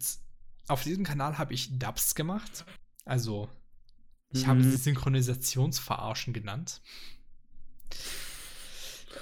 [0.67, 2.63] auf diesem Kanal habe ich Dubs gemacht.
[3.05, 3.49] Also,
[4.29, 4.47] ich mhm.
[4.47, 6.81] habe sie Synchronisationsverarschen genannt.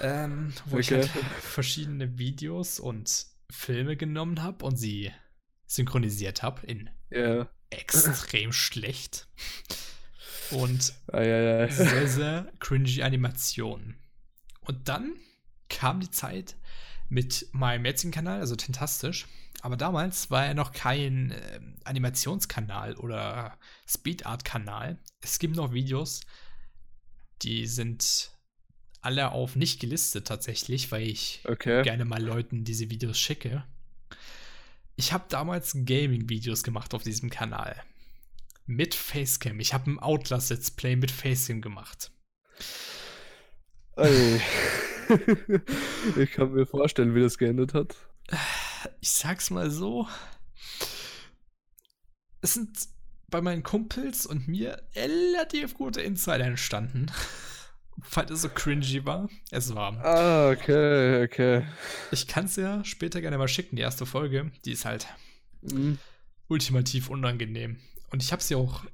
[0.02, 0.82] Ähm, wo okay.
[0.82, 1.08] ich halt
[1.42, 5.12] verschiedene Videos und Filme genommen habe und sie
[5.66, 7.50] synchronisiert habe in yeah.
[7.70, 9.28] extrem schlecht.
[10.52, 11.70] Und ah, ja, ja.
[11.70, 13.98] sehr, sehr cringy Animationen.
[14.62, 15.16] Und dann
[15.70, 16.56] kam die Zeit,
[17.10, 19.28] mit meinem jetzigen Kanal, also Tentastisch.
[19.62, 24.98] Aber damals war er noch kein äh, Animationskanal oder Speedart-Kanal.
[25.22, 26.22] Es gibt noch Videos,
[27.42, 28.32] die sind
[29.08, 31.82] alle auf nicht gelistet tatsächlich, weil ich okay.
[31.82, 33.64] gerne mal Leuten diese Videos schicke.
[34.98, 37.82] Ich habe damals Gaming-Videos gemacht auf diesem Kanal.
[38.66, 39.62] Mit Facecam.
[39.62, 42.12] Ich habe ein Outlast Let's Play mit Facecam gemacht.
[43.96, 44.42] Ey.
[46.18, 47.96] ich kann mir vorstellen, wie das geendet hat.
[49.00, 50.06] Ich sag's mal so.
[52.42, 52.78] Es sind
[53.30, 57.06] bei meinen Kumpels und mir relativ gute Insider entstanden.
[58.14, 59.28] Weil es so cringy war.
[59.52, 59.98] Es war.
[60.06, 61.64] Ah, okay, okay.
[62.12, 64.52] Ich kann's ja später gerne mal schicken, die erste Folge.
[64.66, 65.08] Die ist halt
[65.62, 65.98] mhm.
[66.48, 67.80] ultimativ unangenehm.
[68.12, 68.86] Und ich hab's ja auch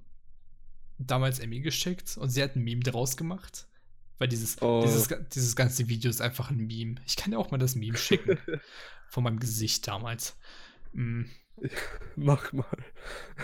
[0.97, 3.67] damals Emmy geschickt und sie hat ein Meme draus gemacht.
[4.19, 4.83] Weil dieses, oh.
[4.83, 6.95] dieses, dieses ganze Video ist einfach ein Meme.
[7.05, 8.37] Ich kann dir auch mal das Meme schicken.
[9.13, 10.35] von meinem Gesicht damals.
[10.91, 11.29] Mhm.
[12.15, 12.65] Mach mal.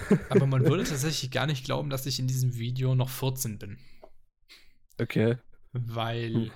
[0.29, 3.77] Aber man würde tatsächlich gar nicht glauben, dass ich in diesem Video noch 14 bin.
[4.99, 5.37] Okay.
[5.71, 6.51] Weil hm.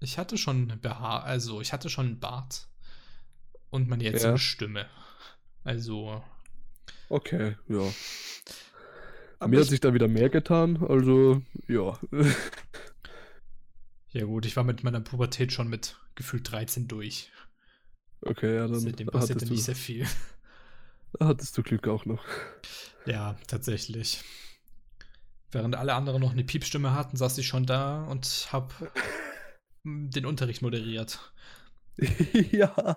[0.00, 2.68] ich hatte schon Behaar, also ich hatte schon einen Bart
[3.70, 4.38] und meine jetzige ja.
[4.38, 4.86] Stimme.
[5.64, 6.22] Also.
[7.08, 7.92] Okay, ja.
[9.38, 11.98] Aber Mir hat sich da wieder mehr getan, also ja.
[14.10, 17.30] ja gut, ich war mit meiner Pubertät schon mit gefühlt 13 durch.
[18.22, 20.06] Okay, ja, dann Seitdem passierte nicht sehr viel.
[21.18, 22.22] Da hattest du Glück auch noch.
[23.06, 24.22] Ja, tatsächlich.
[25.52, 28.72] Während alle anderen noch eine Piepstimme hatten, saß ich schon da und hab
[29.84, 31.32] den Unterricht moderiert.
[32.52, 32.96] ja.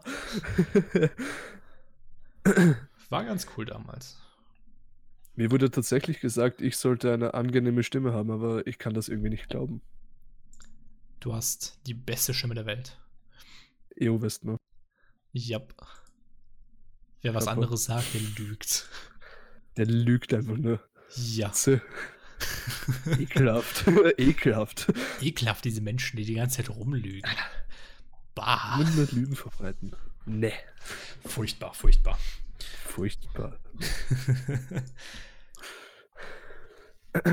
[3.10, 4.18] War ganz cool damals.
[5.36, 9.30] Mir wurde tatsächlich gesagt, ich sollte eine angenehme Stimme haben, aber ich kann das irgendwie
[9.30, 9.82] nicht glauben.
[11.20, 13.00] Du hast die beste Stimme der Welt.
[14.00, 14.58] EO Westner.
[15.32, 15.74] Jap.
[17.22, 18.89] Wer was anderes sagt, der lügt.
[19.78, 20.80] Der lügt einfach nur.
[21.16, 21.52] Ja.
[23.19, 23.86] Ekelhaft.
[24.17, 24.93] Ekelhaft.
[25.21, 27.29] Ekelhaft, diese Menschen, die die ganze Zeit rumlügen.
[28.36, 28.77] Bah.
[28.77, 29.95] Nur mit Lügen verbreiten.
[30.25, 30.53] Nee.
[31.25, 32.17] Furchtbar, furchtbar.
[32.86, 33.60] Furchtbar.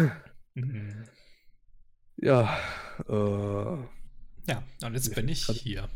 [2.17, 2.59] ja.
[3.09, 3.77] Äh,
[4.49, 5.89] ja, und jetzt bin ich hier.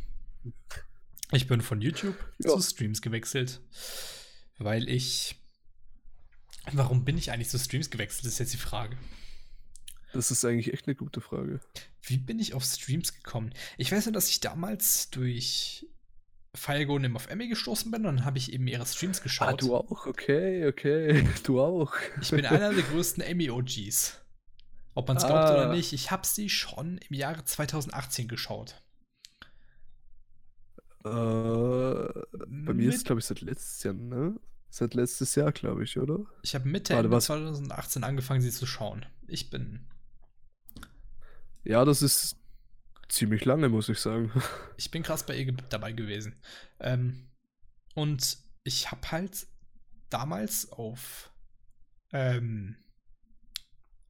[1.32, 2.50] Ich bin von YouTube Ja.
[2.50, 3.60] zu Streams gewechselt,
[4.58, 5.36] weil ich.
[6.72, 8.96] Warum bin ich eigentlich zu Streams gewechselt, ist jetzt die Frage.
[10.12, 11.60] Das ist eigentlich echt eine gute Frage.
[12.02, 13.52] Wie bin ich auf Streams gekommen?
[13.76, 15.86] Ich weiß nur, dass ich damals durch
[16.54, 19.48] Firego und auf Emmy gestoßen bin und dann habe ich eben ihre Streams geschaut.
[19.48, 20.06] Ah, du auch?
[20.06, 21.26] Okay, okay.
[21.42, 21.92] Du auch.
[22.20, 24.20] Ich bin einer der größten Emmy-OGs.
[24.94, 25.52] Ob man es glaubt Ah.
[25.54, 28.80] oder nicht, ich habe sie schon im Jahre 2018 geschaut.
[31.04, 34.38] Äh, bei mir ist es, Mit- glaube ich, seit letztes Jahr, ne?
[34.76, 36.26] Seit letztes Jahr, glaube ich, oder?
[36.42, 37.26] Ich habe Mitte Warte, Ende was?
[37.26, 39.06] 2018 angefangen, sie zu schauen.
[39.28, 39.86] Ich bin,
[41.62, 42.38] Ja, das ist
[43.08, 44.32] ziemlich lange, muss ich sagen.
[44.76, 46.34] ich bin krass bei ihr dabei gewesen.
[46.80, 47.28] Ähm,
[47.94, 49.46] und ich habe halt
[50.10, 51.30] damals auf,
[52.10, 52.74] ähm,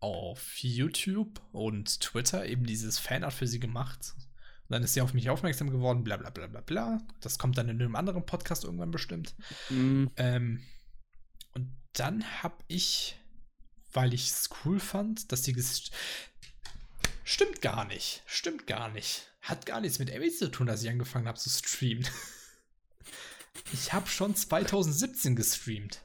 [0.01, 4.15] auf YouTube und Twitter eben dieses Fanart für sie gemacht.
[4.75, 7.01] Dann ist sie auf mich aufmerksam geworden, bla bla bla bla bla.
[7.21, 9.37] Das kommt dann in einem anderen Podcast irgendwann bestimmt.
[9.69, 10.65] Hm, Ähm,
[11.53, 13.17] und dann habe ich,
[13.93, 15.55] weil ich es cool fand, dass die
[17.23, 18.25] Stimmt gar nicht.
[18.27, 19.33] Stimmt gar nicht.
[19.43, 22.05] Hat gar nichts mit Emmy zu tun, dass ich angefangen habe zu streamen.
[23.73, 26.01] Ich habe schon 2017 gestreamt.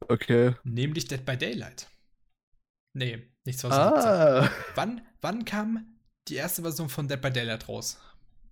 [0.00, 0.54] okay.
[0.62, 1.88] Nämlich Dead by Daylight.
[2.92, 4.10] Nee, nicht 2017.
[4.10, 5.93] Ah, Wann, wann kam
[6.28, 7.98] die erste Version von Dead by Daylight raus?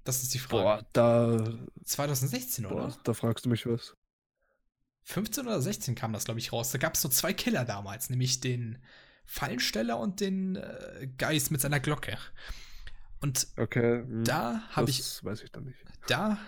[0.04, 0.62] Das ist die Frage.
[0.62, 2.74] boah, da, 2016, oder?
[2.88, 3.94] boah, da fragst du mich was.
[5.04, 6.70] 15 oder 16 kam das, glaube ich, raus.
[6.70, 8.78] Da gab es so zwei Killer damals, nämlich den
[9.26, 12.18] Fallensteller und den äh, Geist mit seiner Glocke.
[13.20, 14.02] Und Okay.
[14.02, 15.78] hm, da habe ich, Das weiß ich dann nicht.
[16.08, 16.38] da,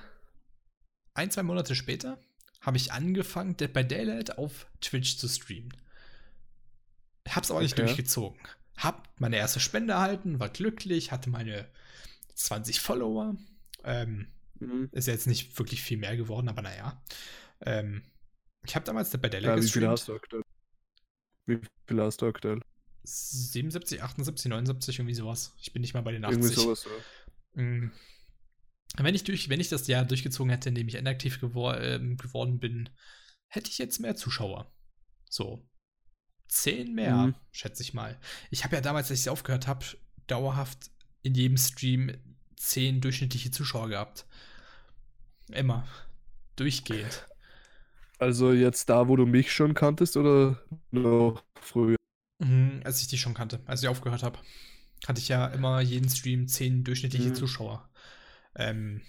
[1.15, 2.19] ein, zwei Monate später,
[2.61, 5.73] habe ich angefangen, Dead by Daylight auf Twitch zu streamen.
[7.29, 7.83] Hab's aber nicht Okay.
[7.87, 8.39] durchgezogen.
[8.77, 11.69] Hab meine erste Spende erhalten, war glücklich, hatte meine
[12.35, 13.37] 20 Follower.
[13.85, 14.29] Ähm,
[14.61, 14.89] Hm.
[14.93, 17.03] ist jetzt nicht wirklich viel mehr geworden, aber naja.
[17.61, 18.03] Ähm,
[18.65, 19.89] ich habe damals by Daylight Ja, wie viele gestreamt.
[19.89, 20.43] hast du aktuell?
[21.47, 22.61] Wie viele hast du aktuell?
[23.03, 25.55] 77, 78, 79, irgendwie sowas.
[25.61, 26.39] Ich bin nicht mal bei den 80.
[26.41, 26.87] Irgendwie sowas.
[27.57, 27.63] Ja.
[27.63, 27.93] Mm.
[28.97, 32.17] Wenn ich, durch, wenn ich das Jahr durchgezogen hätte, in dem ich inaktiv gewor ähm,
[32.17, 32.89] geworden bin,
[33.49, 34.73] hätte ich jetzt mehr Zuschauer.
[35.29, 35.69] So.
[36.49, 37.35] Zehn mehr, Mhm.
[37.53, 38.19] schätze ich mal.
[38.51, 39.85] Ich habe ja damals, als ich aufgehört habe,
[40.27, 40.91] dauerhaft
[41.23, 42.13] in jedem Stream
[42.57, 44.27] zehn durchschnittliche Zuschauer gehabt.
[45.51, 45.87] Immer.
[46.57, 47.27] Durchgehend.
[48.19, 50.59] Also jetzt da, wo du mich schon kanntest oder
[50.91, 51.97] noch früher?
[52.39, 54.39] Mhm, als ich die schon kannte, als ich aufgehört habe,
[55.07, 57.35] hatte ich ja immer jeden Stream zehn durchschnittliche Mhm.
[57.35, 57.89] Zuschauer.
[58.57, 59.03] Ähm,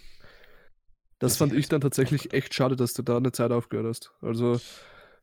[1.19, 4.12] Das fand ich ich dann tatsächlich echt schade, dass du da eine Zeit aufgehört hast.
[4.21, 4.60] Also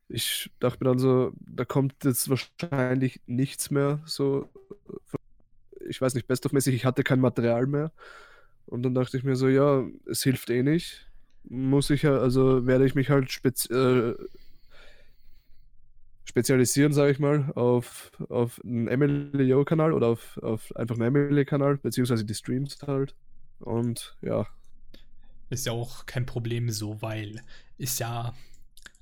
[0.08, 4.48] ich dachte mir dann so, da kommt jetzt wahrscheinlich nichts mehr so.
[5.88, 7.92] Ich weiß nicht, best-of-mäßig, ich hatte kein Material mehr.
[8.66, 11.10] Und dann dachte ich mir so, ja, es hilft eh nicht.
[11.44, 14.14] Muss ich ja, also werde ich mich halt spez äh,
[16.24, 18.86] spezialisieren, sage ich mal, auf, auf einen
[19.32, 23.14] MLO-Kanal oder auf, auf einfach einen MLE-Kanal, beziehungsweise die Streams halt.
[23.58, 24.46] Und ja,
[25.50, 27.42] Ist ja auch kein Problem so, weil
[27.78, 28.34] ist ja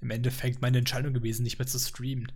[0.00, 2.30] im Endeffekt meine Entscheidung gewesen, nicht mehr zu streamen.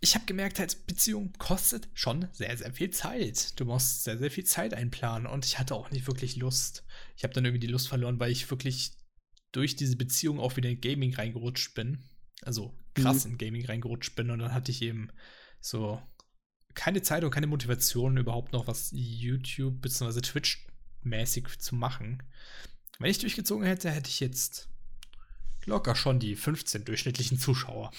[0.00, 3.58] Ich habe gemerkt, halt, Beziehung kostet schon sehr, sehr viel Zeit.
[3.58, 6.84] Du musst sehr, sehr viel Zeit einplanen und ich hatte auch nicht wirklich Lust.
[7.16, 8.92] Ich habe dann irgendwie die Lust verloren, weil ich wirklich
[9.50, 12.04] durch diese Beziehung auch wieder in Gaming reingerutscht bin.
[12.42, 15.08] Also krass in Gaming reingerutscht bin und dann hatte ich eben
[15.60, 16.00] so
[16.74, 20.20] keine Zeit und keine Motivation, überhaupt noch was YouTube bzw.
[20.20, 22.22] Twitch-mäßig zu machen.
[22.98, 24.68] Wenn ich durchgezogen hätte, hätte ich jetzt
[25.66, 27.90] locker schon die 15 durchschnittlichen Zuschauer.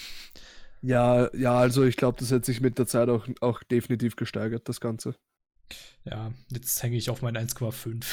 [0.82, 4.70] Ja, ja, also ich glaube, das hat sich mit der Zeit auch, auch definitiv gesteigert,
[4.70, 5.16] das Ganze.
[6.04, 8.06] Ja, jetzt hänge ich auf mein 1,5.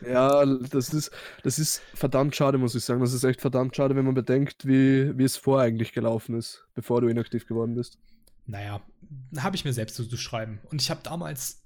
[0.06, 1.10] Ja, das ist,
[1.42, 3.00] das ist verdammt schade, muss ich sagen.
[3.00, 6.66] Das ist echt verdammt schade, wenn man bedenkt, wie, wie es vor eigentlich gelaufen ist,
[6.74, 7.98] bevor du inaktiv geworden bist.
[8.46, 8.80] naja,
[9.38, 10.60] habe ich mir selbst zuzuschreiben.
[10.70, 11.62] Und ich habe damals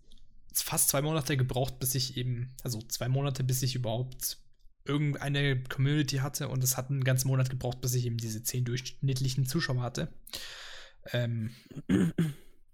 [0.54, 4.38] fast zwei Monate gebraucht, bis ich eben, also zwei Monate, bis ich überhaupt
[4.88, 6.48] irgendeine Community hatte.
[6.48, 10.08] Und es hat einen ganzen Monat gebraucht, bis ich eben diese 10 durchschnittlichen Zuschauer hatte.
[11.12, 11.50] Ähm,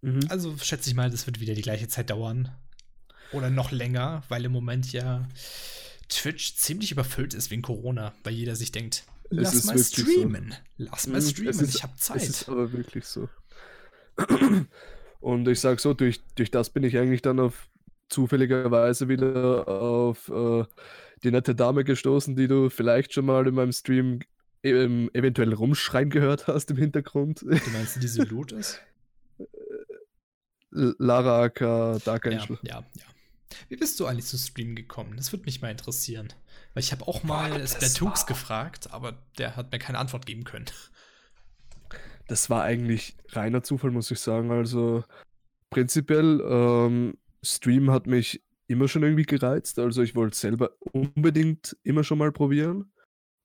[0.02, 0.20] Mhm.
[0.28, 2.50] Also schätze ich mal, das wird wieder die gleiche Zeit dauern.
[3.32, 5.26] Oder noch länger, weil im Moment ja
[6.10, 10.02] Twitch ziemlich überfüllt ist wegen Corona, weil jeder sich denkt, lass mal wirklich so.
[10.02, 10.54] streamen.
[10.76, 12.22] Lass mal Mhm, streamen, ist- ich habe Es Zeit.
[12.22, 13.30] ist aber wirklich so.
[15.20, 17.68] Und ich sag so, durch, durch das bin ich eigentlich dann auf
[18.10, 20.64] zufälligerweise wieder auf äh,
[21.24, 24.20] die nette Dame gestoßen, die du vielleicht schon mal in meinem Stream
[24.62, 27.42] ähm, eventuell rumschreien gehört hast im Hintergrund.
[27.42, 28.80] Du meinst, diese Loot ist?
[30.70, 32.58] Lara Aka Dark Ja, Angel.
[32.62, 33.04] ja, ja.
[33.68, 35.14] Wie bist du eigentlich zu Streamen gekommen?
[35.16, 36.32] Das würde mich mal interessieren.
[36.74, 40.66] Weil ich habe auch mal Splatoons gefragt, aber der hat mir keine Antwort geben können.
[42.26, 44.50] Das war eigentlich reiner Zufall, muss ich sagen.
[44.50, 45.04] Also
[45.70, 49.78] prinzipiell, ähm, Stream hat mich immer schon irgendwie gereizt.
[49.78, 52.92] Also ich wollte selber unbedingt immer schon mal probieren,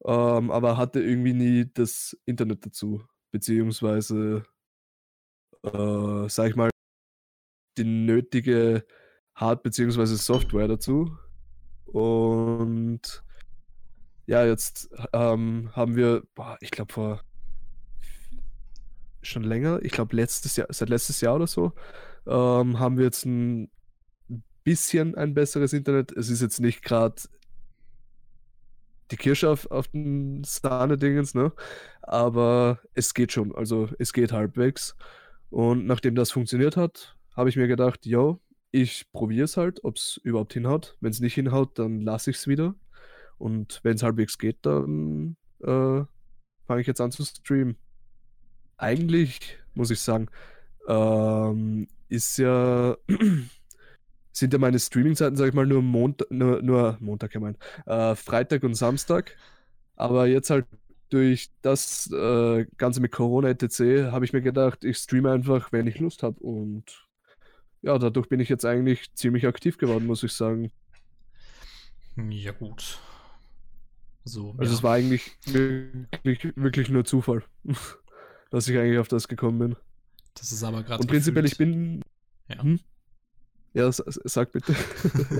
[0.05, 3.03] ähm, aber hatte irgendwie nie das Internet dazu.
[3.31, 4.43] Beziehungsweise,
[5.63, 6.69] äh, sag ich mal,
[7.77, 8.85] die nötige
[9.35, 11.17] Hard- beziehungsweise Software dazu.
[11.85, 13.23] Und
[14.25, 17.23] ja, jetzt ähm, haben wir, boah, ich glaube vor
[19.21, 21.73] schon länger, ich glaube letztes Jahr, seit letztes Jahr oder so,
[22.25, 23.71] ähm, haben wir jetzt ein
[24.63, 26.11] bisschen ein besseres Internet.
[26.11, 27.21] Es ist jetzt nicht gerade
[29.11, 31.51] die Kirsche auf, auf den Sahne-Dingens, ne?
[32.01, 34.95] Aber es geht schon, also es geht halbwegs.
[35.49, 38.39] Und nachdem das funktioniert hat, habe ich mir gedacht, yo,
[38.71, 40.95] ich probiere es halt, ob es überhaupt hinhaut.
[41.01, 42.75] Wenn es nicht hinhaut, dann lasse ich es wieder.
[43.37, 46.03] Und wenn es halbwegs geht, dann äh,
[46.67, 47.77] fange ich jetzt an zu streamen.
[48.77, 50.27] Eigentlich muss ich sagen,
[50.87, 52.95] ähm, ist ja
[54.31, 58.15] sind ja meine Streaming-Zeiten, sag ich mal, nur, Mont nur, nur Montag, ich mein, äh,
[58.15, 59.35] Freitag und Samstag.
[59.95, 60.65] Aber jetzt halt
[61.09, 64.11] durch das äh, Ganze mit Corona etc.
[64.11, 66.39] habe ich mir gedacht, ich streame einfach, wenn ich Lust habe.
[66.39, 67.07] Und
[67.81, 70.71] ja, dadurch bin ich jetzt eigentlich ziemlich aktiv geworden, muss ich sagen.
[72.29, 72.99] Ja, gut.
[74.25, 74.77] So, also ja.
[74.77, 77.43] es war eigentlich wirklich, wirklich nur Zufall,
[78.51, 79.75] dass ich eigentlich auf das gekommen bin.
[80.35, 81.01] Das ist aber gerade.
[81.01, 82.03] Und prinzipiell, ich bin.
[82.47, 82.61] Ja.
[82.61, 82.79] Hm?
[83.73, 84.75] Ja, sag bitte.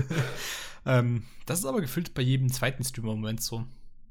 [0.86, 3.66] ähm, das ist aber gefühlt bei jedem zweiten Streamer im Moment so,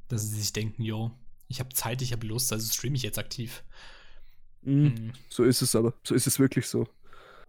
[0.07, 1.11] dass sie sich denken, yo,
[1.47, 3.63] ich habe Zeit, ich habe Lust, also streame ich jetzt aktiv.
[4.61, 4.83] Mhm.
[4.83, 5.11] Mhm.
[5.29, 5.93] So ist es aber.
[6.03, 6.87] So ist es wirklich so.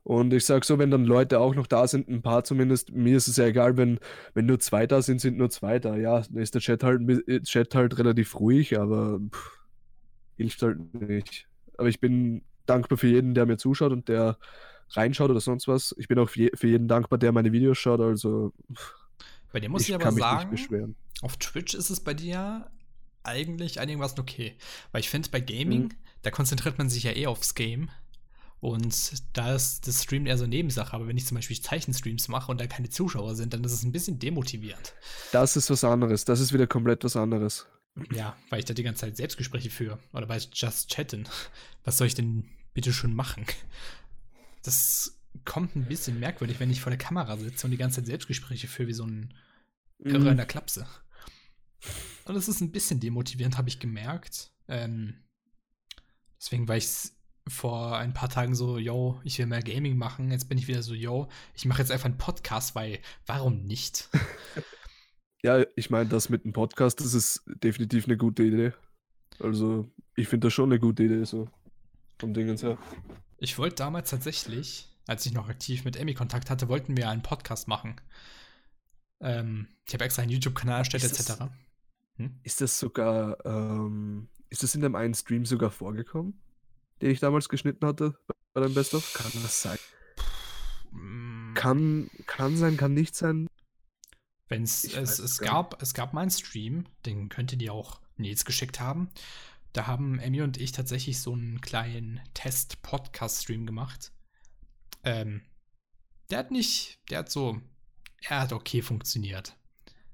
[0.03, 3.17] Und ich sag so, wenn dann Leute auch noch da sind, ein paar zumindest, mir
[3.17, 4.01] ist es ja egal, wenn,
[4.33, 5.97] wenn nur zwei da sind, sind nur zwei da.
[5.97, 7.03] Ja, dann ist der Chat halt,
[7.45, 9.59] Chat halt relativ ruhig, aber pff,
[10.37, 11.47] hilft halt nicht.
[11.77, 14.39] Aber ich bin dankbar für jeden, der mir zuschaut und der
[14.93, 15.95] reinschaut oder sonst was.
[15.99, 18.01] Ich bin auch für, jeden dankbar, der meine Videos schaut.
[18.01, 18.53] Also
[19.53, 22.71] bei dir muss ich, ich aber sagen, auf Twitch ist es bei dir
[23.23, 24.57] eigentlich einigermaßen okay.
[24.93, 25.95] Weil ich finde, bei Gaming, mhm.
[26.23, 27.91] da konzentriert man sich ja eh aufs Game.
[28.61, 30.93] Und da ist das Stream eher so eine Nebensache.
[30.93, 33.83] Aber wenn ich zum Beispiel Zeichenstreams mache und da keine Zuschauer sind, dann ist es
[33.83, 34.95] ein bisschen demotivierend.
[35.33, 36.27] Das ist was anderes.
[36.27, 37.67] Das ist wieder komplett was anderes.
[38.13, 39.99] Ja, weil ich da die ganze Zeit Selbstgespräche führe.
[40.13, 41.27] Oder bei Just Chatten.
[41.85, 43.47] Was soll ich denn bitte schon machen?
[44.63, 48.07] Das kommt ein bisschen merkwürdig, wenn ich vor der Kamera sitze und die ganze Zeit
[48.07, 49.35] Selbstgespräche führe, wie so ein
[49.99, 50.27] Irrer mhm.
[50.29, 50.87] in der Klapse.
[52.25, 54.53] Und das ist ein bisschen demotivierend, habe ich gemerkt.
[54.69, 55.15] Ähm,
[56.39, 56.87] deswegen war ich
[57.49, 60.31] vor ein paar Tagen so, yo, ich will mehr Gaming machen.
[60.31, 64.09] Jetzt bin ich wieder so, yo, ich mache jetzt einfach einen Podcast, weil warum nicht?
[65.43, 68.73] ja, ich meine, das mit einem Podcast, das ist definitiv eine gute Idee.
[69.39, 71.49] Also, ich finde das schon eine gute Idee, so
[72.19, 72.79] vom Dingens her.
[73.43, 77.23] Ich wollte damals tatsächlich, als ich noch aktiv mit Emmy Kontakt hatte, wollten wir einen
[77.23, 77.99] Podcast machen.
[79.21, 81.45] Ähm, ich habe extra einen YouTube-Kanal erstellt, etc.
[82.17, 82.39] Hm?
[82.43, 86.39] Ist das sogar, ähm, ist das in dem einen Stream sogar vorgekommen,
[87.01, 88.15] den ich damals geschnitten hatte
[88.53, 89.15] bei deinem Best-of?
[89.15, 89.79] Kann das sein?
[90.91, 91.55] Mm.
[91.55, 93.47] Kann, kann sein, kann nicht sein.
[94.49, 98.45] Wenn's, es, es, gab, es gab mal einen Stream, den könnt ihr dir auch Nils
[98.45, 99.09] geschickt haben.
[99.73, 104.13] Da haben Emmy und ich tatsächlich so einen kleinen Test-Podcast-Stream gemacht.
[105.05, 105.43] Ähm,
[106.31, 107.61] der hat nicht, der hat so,
[108.23, 109.57] er hat okay funktioniert.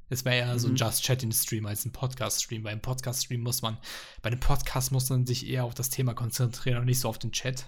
[0.08, 0.58] Es war eher mhm.
[0.58, 0.76] so ein mhm.
[0.76, 2.62] Just Chatting-Stream als ein Podcast-Stream.
[2.62, 3.78] Bei einem Podcast-Stream muss man,
[4.22, 7.18] bei einem Podcast muss man sich eher auf das Thema konzentrieren und nicht so auf
[7.18, 7.66] den Chat.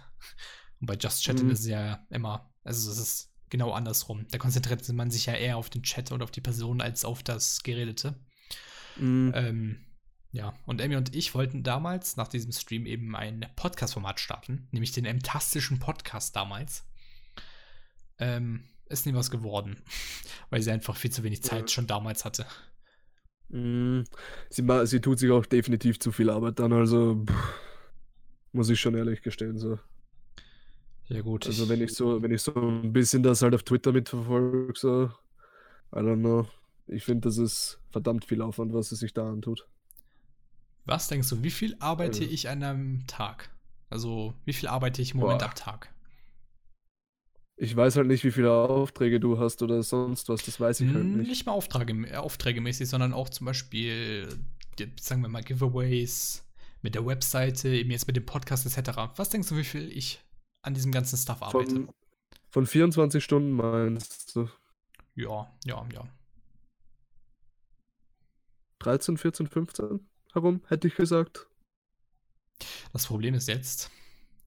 [0.81, 1.53] Und bei Just Chatting mhm.
[1.53, 4.27] ist es ja immer, also es ist genau andersrum.
[4.31, 7.23] Da konzentriert man sich ja eher auf den Chat und auf die Person als auf
[7.23, 8.15] das Geredete.
[8.97, 9.33] Mhm.
[9.35, 9.85] Ähm,
[10.31, 14.93] ja, und Emmy und ich wollten damals nach diesem Stream eben ein Podcast-Format starten, nämlich
[14.93, 16.85] den Emtastischen Podcast damals.
[18.19, 19.83] Ähm, ist nie was geworden,
[20.51, 21.69] weil sie einfach viel zu wenig Zeit ja.
[21.69, 22.47] schon damals hatte.
[23.49, 24.03] Mm,
[24.51, 27.55] sie, sie, tut sich auch definitiv zu viel Arbeit dann, also pff,
[28.53, 29.57] muss ich schon ehrlich gestehen.
[29.57, 29.79] So.
[31.07, 31.47] Ja, gut.
[31.47, 35.07] Also, wenn ich so, wenn ich so ein bisschen das halt auf Twitter mitverfolge, so,
[35.95, 36.47] I don't know.
[36.87, 39.67] Ich finde, das ist verdammt viel Aufwand, was sie sich da antut.
[40.89, 42.33] Was denkst du, wie viel arbeite also.
[42.33, 43.51] ich an einem Tag?
[43.91, 45.49] Also, wie viel arbeite ich im Moment Boah.
[45.49, 45.93] am Tag?
[47.59, 50.95] Ich weiß halt nicht, wie viele Aufträge du hast oder sonst was, das weiß ich
[50.95, 51.29] halt nicht.
[51.29, 54.29] Nicht mal Aufträge, äh, aufträgemäßig, sondern auch zum Beispiel,
[54.99, 56.49] sagen wir mal, Giveaways
[56.81, 58.99] mit der Webseite, eben jetzt mit dem Podcast etc.
[59.17, 60.25] Was denkst du, wie viel ich
[60.63, 61.71] an diesem ganzen Stuff arbeite?
[61.71, 61.89] Von,
[62.49, 64.49] von 24 Stunden meinst du?
[65.15, 66.09] Ja, ja, ja.
[68.79, 70.09] 13, 14, 15
[70.39, 71.47] herum, hätte ich gesagt.
[72.93, 73.91] Das Problem ist jetzt,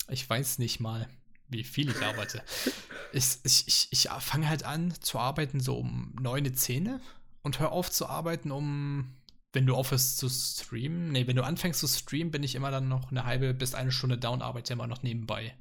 [0.10, 1.08] ich weiß nicht mal,
[1.48, 2.42] wie viel ich arbeite.
[3.14, 7.00] ich ich, ich, ich fange halt an zu arbeiten so um 9, 10
[7.44, 9.16] und hör auf zu arbeiten um,
[9.54, 11.12] wenn du aufhörst zu streamen.
[11.12, 13.92] Nee, wenn du anfängst zu streamen, bin ich immer dann noch eine halbe bis eine
[13.92, 15.56] Stunde und arbeite immer noch nebenbei.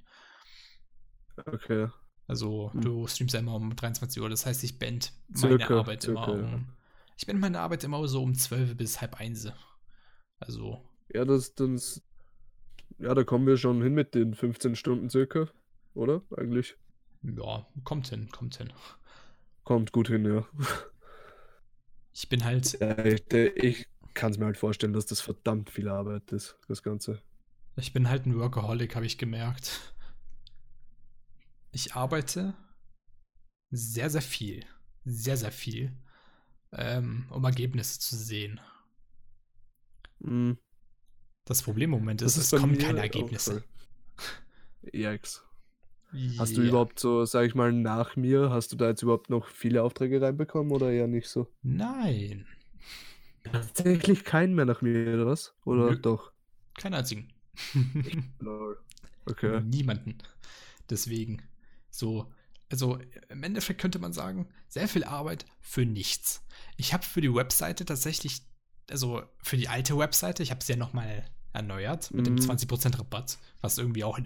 [1.46, 1.88] Okay.
[2.26, 2.80] Also hm.
[2.80, 6.24] du streamst ja immer um 23 Uhr, das heißt, ich bend meine circa, Arbeit circa,
[6.24, 6.52] immer um.
[6.52, 6.60] Ja.
[7.16, 9.52] Ich bin meine Arbeit immer so um 12 bis halb 1.
[10.40, 10.80] Also.
[11.12, 12.02] Ja, das, das,
[12.98, 15.48] ja, da kommen wir schon hin mit den 15 Stunden circa,
[15.94, 16.22] oder?
[16.36, 16.76] Eigentlich.
[17.22, 18.72] Ja, kommt hin, kommt hin.
[19.64, 20.46] Kommt gut hin, ja.
[22.12, 22.78] Ich bin halt.
[22.80, 26.82] Ja, ich, ich kann es mir halt vorstellen, dass das verdammt viel Arbeit ist, das
[26.82, 27.22] Ganze.
[27.76, 29.94] Ich bin halt ein Workaholic, habe ich gemerkt.
[31.72, 32.54] Ich arbeite
[33.70, 34.64] sehr, sehr viel.
[35.04, 35.92] Sehr, sehr viel.
[36.72, 38.60] Ähm, um Ergebnisse zu sehen.
[40.20, 40.58] Mhm.
[41.44, 43.64] Das Problem im Moment ist, ist es kommen keine Ergebnisse.
[44.92, 45.42] Yikes.
[46.38, 49.46] Hast du überhaupt so, sag ich mal, nach mir, hast du da jetzt überhaupt noch
[49.46, 51.46] viele Aufträge reinbekommen oder eher nicht so?
[51.62, 52.46] Nein.
[53.44, 55.54] Tatsächlich keinen mehr nach mir, oder was?
[55.64, 55.98] Oder Nö.
[55.98, 56.32] doch?
[56.74, 57.28] Keinen einzigen.
[59.26, 59.60] okay.
[59.62, 60.18] Niemanden.
[60.88, 61.42] Deswegen.
[61.90, 62.32] So,
[62.70, 62.98] also
[63.28, 66.44] im Endeffekt könnte man sagen, sehr viel Arbeit für nichts.
[66.76, 68.42] Ich habe für die Webseite tatsächlich,
[68.90, 72.36] also für die alte Webseite, ich habe sie ja nochmal erneuert mit mhm.
[72.36, 74.18] dem 20% Rabatt, was irgendwie auch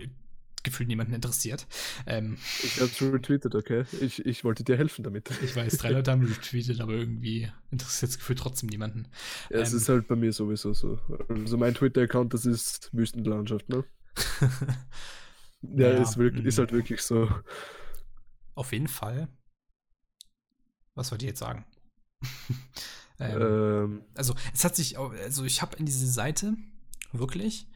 [0.65, 1.67] gefühlt niemanden interessiert.
[2.07, 3.85] Ähm, ich habe es retweetet, okay.
[4.01, 5.31] Ich, ich wollte dir helfen damit.
[5.43, 9.07] Ich weiß, drei Leute haben retweetet, aber irgendwie interessiert es gefühlt trotzdem niemanden.
[9.51, 10.99] Ja, es ähm, ist halt bei mir sowieso so.
[11.29, 13.85] Also mein Twitter-Account, das ist Wüstenlandschaft, ne?
[15.63, 16.77] ja, ja, ist, wirklich, ist halt mm.
[16.77, 17.29] wirklich so.
[18.55, 19.29] Auf jeden Fall.
[20.95, 21.67] Was wollt ihr jetzt sagen?
[23.21, 26.55] ähm, ähm, also, es hat sich, also ich habe in diese Seite
[27.13, 27.69] wirklich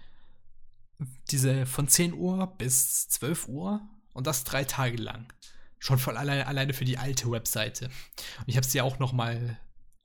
[1.30, 3.80] diese von 10 Uhr bis 12 Uhr
[4.14, 5.32] und das drei Tage lang.
[5.78, 7.86] Schon voll alleine, alleine für die alte Webseite.
[7.86, 9.60] Und ich habe sie auch noch mal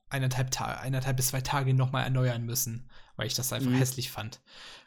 [0.08, 3.76] eineinhalb, eineinhalb bis zwei Tage noch mal erneuern müssen, weil ich das einfach mhm.
[3.76, 4.40] hässlich fand.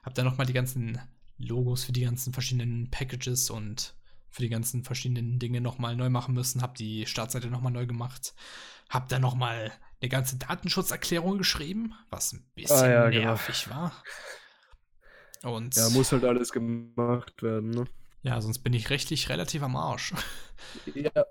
[0.04, 1.00] Habe dann noch mal die ganzen
[1.38, 3.96] Logos für die ganzen verschiedenen Packages und
[4.30, 6.62] für die ganzen verschiedenen Dinge noch mal neu machen müssen.
[6.62, 8.34] Habe die Startseite noch mal neu gemacht.
[8.90, 9.72] Habe dann noch mal
[10.02, 13.26] eine ganze Datenschutzerklärung geschrieben, was ein bisschen ah, ja, genau.
[13.26, 13.76] nervig genau.
[13.76, 14.04] war.
[15.44, 17.86] Und ja, muss halt alles gemacht werden, ne?
[18.24, 20.14] Ja, sonst bin ich rechtlich relativ am Arsch.
[20.94, 21.26] Ja.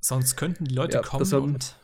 [0.00, 1.74] Sonst könnten die Leute ja, kommen und,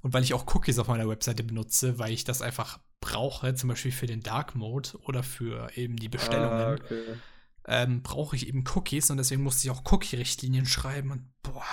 [0.00, 3.68] und weil ich auch Cookies auf meiner Webseite benutze, weil ich das einfach brauche, zum
[3.68, 7.02] Beispiel für den Dark Mode oder für eben die Bestellungen, ah, okay.
[7.66, 11.64] ähm, brauche ich eben Cookies und deswegen musste ich auch Cookie-Richtlinien schreiben und boah.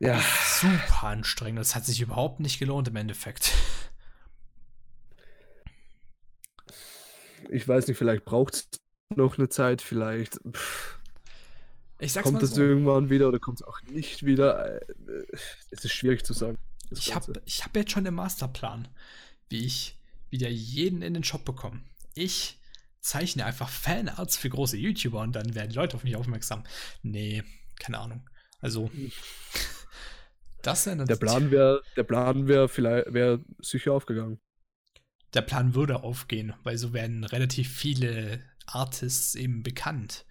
[0.00, 0.20] Ja.
[0.60, 1.60] Super anstrengend.
[1.60, 3.52] Das hat sich überhaupt nicht gelohnt im Endeffekt.
[7.50, 8.68] ich weiß nicht, vielleicht braucht es
[9.14, 10.38] noch eine Zeit, vielleicht.
[10.50, 10.98] Pff,
[11.98, 12.62] ich sag's kommt das so.
[12.62, 14.82] irgendwann wieder oder kommt es auch nicht wieder?
[14.82, 14.94] Äh,
[15.70, 16.58] es ist schwierig zu sagen.
[16.90, 18.88] Ich habe ich hab jetzt schon den Masterplan,
[19.48, 19.98] wie ich
[20.30, 21.80] wieder jeden in den Shop bekomme.
[22.14, 22.58] Ich
[23.00, 26.64] zeichne einfach Fanarts für große YouTuber und dann werden Leute auf mich aufmerksam.
[27.02, 27.44] Nee,
[27.78, 28.28] keine Ahnung.
[28.60, 28.90] Also,
[30.66, 34.40] das wäre Der Plan wäre, der Plan wäre vielleicht, wäre sicher aufgegangen
[35.34, 40.24] der Plan würde aufgehen, weil so werden relativ viele Artists eben bekannt.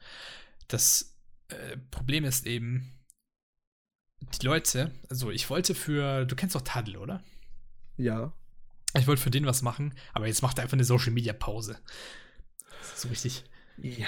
[0.67, 1.17] Das
[1.49, 2.93] äh, Problem ist eben,
[4.39, 7.21] die Leute, also ich wollte für, du kennst doch Tadel, oder?
[7.97, 8.33] Ja.
[8.97, 11.79] Ich wollte für den was machen, aber jetzt macht er einfach eine Social Media Pause.
[12.95, 13.43] so richtig.
[13.77, 14.07] Ja.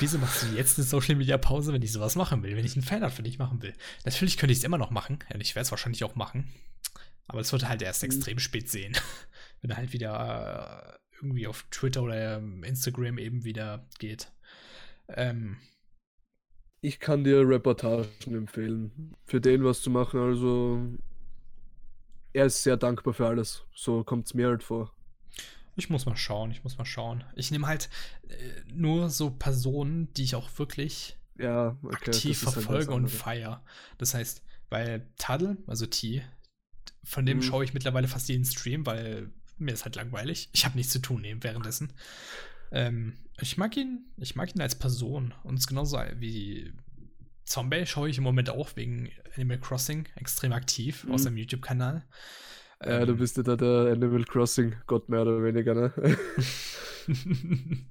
[0.00, 2.74] Wieso machst du jetzt eine Social Media Pause, wenn ich sowas machen will, wenn ich
[2.74, 3.74] einen Fanart für dich machen will?
[4.04, 6.52] Natürlich könnte ich es immer noch machen, und ich werde es wahrscheinlich auch machen.
[7.26, 8.06] Aber es wird halt erst mhm.
[8.06, 8.96] extrem spät sehen
[9.64, 14.30] wenn er halt wieder äh, irgendwie auf Twitter oder ähm, Instagram eben wieder geht.
[15.08, 15.56] Ähm,
[16.82, 20.20] ich kann dir Reportagen empfehlen, für den was zu machen.
[20.20, 20.82] Also,
[22.34, 23.64] er ist sehr dankbar für alles.
[23.74, 24.93] So kommt es mir halt vor.
[25.76, 27.24] Ich muss mal schauen, ich muss mal schauen.
[27.34, 27.88] Ich nehme halt
[28.28, 28.34] äh,
[28.72, 33.64] nur so Personen, die ich auch wirklich ja, okay, aktiv verfolge halt und feiere.
[33.98, 36.22] Das heißt, weil Tadel, also T,
[37.02, 37.42] von dem mhm.
[37.42, 40.48] schaue ich mittlerweile fast jeden Stream, weil mir ist halt langweilig.
[40.52, 41.92] Ich habe nichts zu tun eben währenddessen.
[42.72, 45.34] Ähm, ich mag ihn, ich mag ihn als Person.
[45.42, 46.72] Und es ist genauso wie
[47.44, 51.12] Zombie schaue ich im Moment auch wegen Animal Crossing extrem aktiv mhm.
[51.12, 52.04] aus seinem YouTube-Kanal.
[52.84, 56.18] Ja, ähm, du bist ja da der Animal Crossing-Gott mehr oder weniger, ne?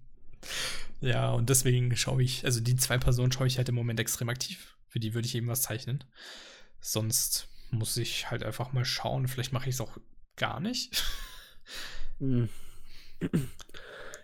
[1.01, 4.29] ja, und deswegen schaue ich, also die zwei Personen schaue ich halt im Moment extrem
[4.29, 6.03] aktiv Für die würde ich eben was zeichnen.
[6.79, 9.27] Sonst muss ich halt einfach mal schauen.
[9.27, 9.97] Vielleicht mache ich es auch
[10.35, 11.03] gar nicht.
[12.19, 12.49] Hm.
[13.19, 13.31] Ich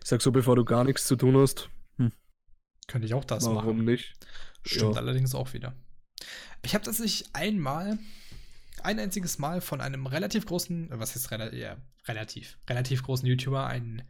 [0.03, 1.69] sag so, bevor du gar nichts zu tun hast.
[1.97, 2.11] Hm.
[2.87, 3.67] Könnte ich auch das Warum machen.
[3.67, 4.13] Warum nicht?
[4.65, 5.01] Stimmt ja.
[5.01, 5.73] allerdings auch wieder.
[6.63, 7.97] Ich habe tatsächlich einmal,
[8.85, 11.77] ein einziges Mal von einem relativ großen, was ist rela ja,
[12.07, 14.03] relativ, relativ großen YouTuber einen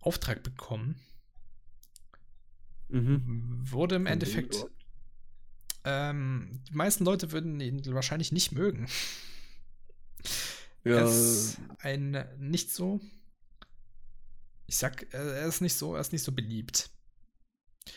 [0.00, 1.00] Auftrag bekommen.
[2.88, 3.62] Mhm.
[3.70, 4.66] Wurde im Endeffekt.
[5.84, 8.88] Ähm, die meisten Leute würden ihn wahrscheinlich nicht mögen.
[10.84, 10.96] Ja.
[10.96, 13.00] Er ist ein nicht so.
[14.66, 16.90] Ich sag, er ist nicht so, er ist nicht so beliebt.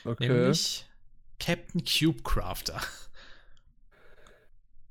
[0.06, 0.28] Okay.
[0.28, 0.86] Nämlich
[1.40, 2.82] Captain Cube Crafter.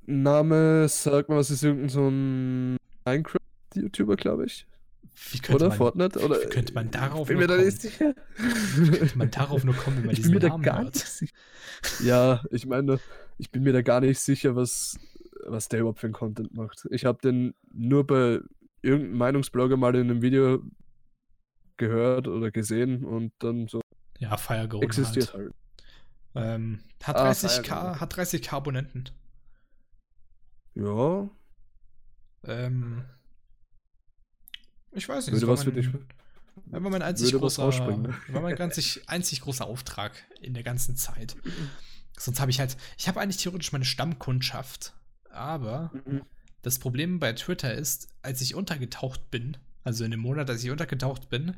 [0.07, 4.66] Name, sag mal, was ist irgendein so ein Minecraft-YouTuber, glaube ich.
[5.53, 6.18] oder man, Fortnite?
[6.18, 8.14] Oder wie könnte man darauf bin mir da nicht sicher.
[8.36, 11.24] Wie könnte man darauf nur kommen, wenn man diesen ich mir Namen da gar hört?
[12.03, 12.98] Ja, ich meine,
[13.38, 14.98] ich bin mir da gar nicht sicher, was,
[15.46, 16.86] was der überhaupt für ein Content macht.
[16.90, 18.40] Ich habe den nur bei
[18.82, 20.62] irgendeinem Meinungsblogger mal in einem Video
[21.76, 23.80] gehört oder gesehen und dann so.
[24.18, 25.44] Ja, Firegold existiert halt.
[25.44, 26.55] halt.
[26.55, 29.11] Ähm, hat, ah, 30k, hat 30k Abonnenten.
[30.75, 31.31] Ja.
[32.45, 33.05] Ähm,
[34.93, 35.35] ich weiß nicht.
[35.35, 35.89] Würde was für dich.
[36.66, 41.37] War mein einzig großer, war mein einzig, einzig großer Auftrag in der ganzen Zeit.
[42.18, 44.95] Sonst habe ich halt, ich habe eigentlich theoretisch meine Stammkundschaft,
[45.31, 46.23] aber mhm.
[46.61, 50.70] das Problem bei Twitter ist, als ich untergetaucht bin, also in dem Monat, als ich
[50.70, 51.57] untergetaucht bin,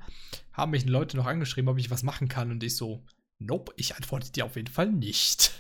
[0.53, 3.05] haben mich Leute noch angeschrieben, ob ich was machen kann und ich so,
[3.39, 5.53] nope, ich antworte dir auf jeden Fall nicht.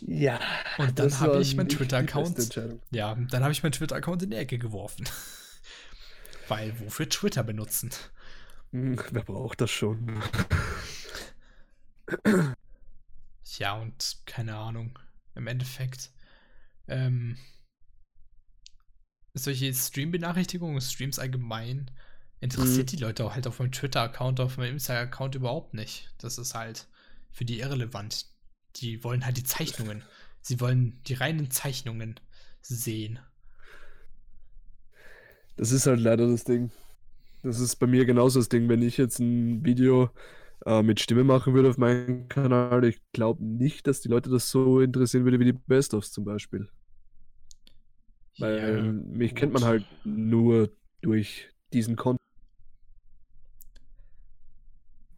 [0.00, 0.40] Ja.
[0.78, 2.60] Und dann habe ich meinen Twitter-Account.
[2.90, 5.08] Ja, dann habe ich meinen Twitter-Account in die Ecke geworfen.
[6.48, 7.90] Weil wofür Twitter benutzen?
[8.72, 10.22] Hm, wer braucht das schon?
[13.58, 14.98] ja, und keine Ahnung.
[15.34, 16.10] Im Endeffekt.
[16.86, 17.36] Ähm,
[19.34, 21.90] solche Stream-Benachrichtigungen, Streams allgemein,
[22.40, 22.96] interessiert mhm.
[22.96, 26.12] die Leute auch halt auf meinem Twitter-Account, auf meinem Instagram-Account überhaupt nicht.
[26.18, 26.88] Das ist halt
[27.30, 28.26] für die irrelevant.
[28.76, 30.02] Die wollen halt die Zeichnungen.
[30.40, 32.20] Sie wollen die reinen Zeichnungen
[32.62, 33.18] sehen.
[35.56, 36.70] Das ist halt leider das Ding.
[37.42, 38.68] Das ist bei mir genauso das Ding.
[38.68, 40.10] Wenn ich jetzt ein Video
[40.66, 44.50] äh, mit Stimme machen würde auf meinem Kanal, ich glaube nicht, dass die Leute das
[44.50, 46.68] so interessieren würde wie die Best-ofs zum Beispiel.
[48.38, 49.38] Weil ja, mich gut.
[49.38, 52.27] kennt man halt nur durch diesen Content.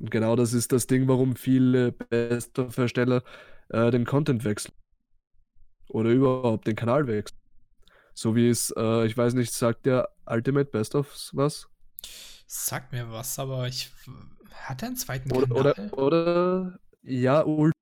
[0.01, 3.23] Und genau das ist das Ding, warum viele Best-of-Ersteller
[3.69, 4.75] äh, den Content wechseln.
[5.89, 7.39] Oder überhaupt den Kanal wechseln.
[8.15, 11.69] So wie es, äh, ich weiß nicht, sagt der Ultimate Best-ofs was?
[12.47, 13.93] Sagt mir was, aber ich.
[14.53, 15.91] Hat er einen zweiten oder, Kanal?
[15.93, 17.73] Oder, oder ja, Ulti.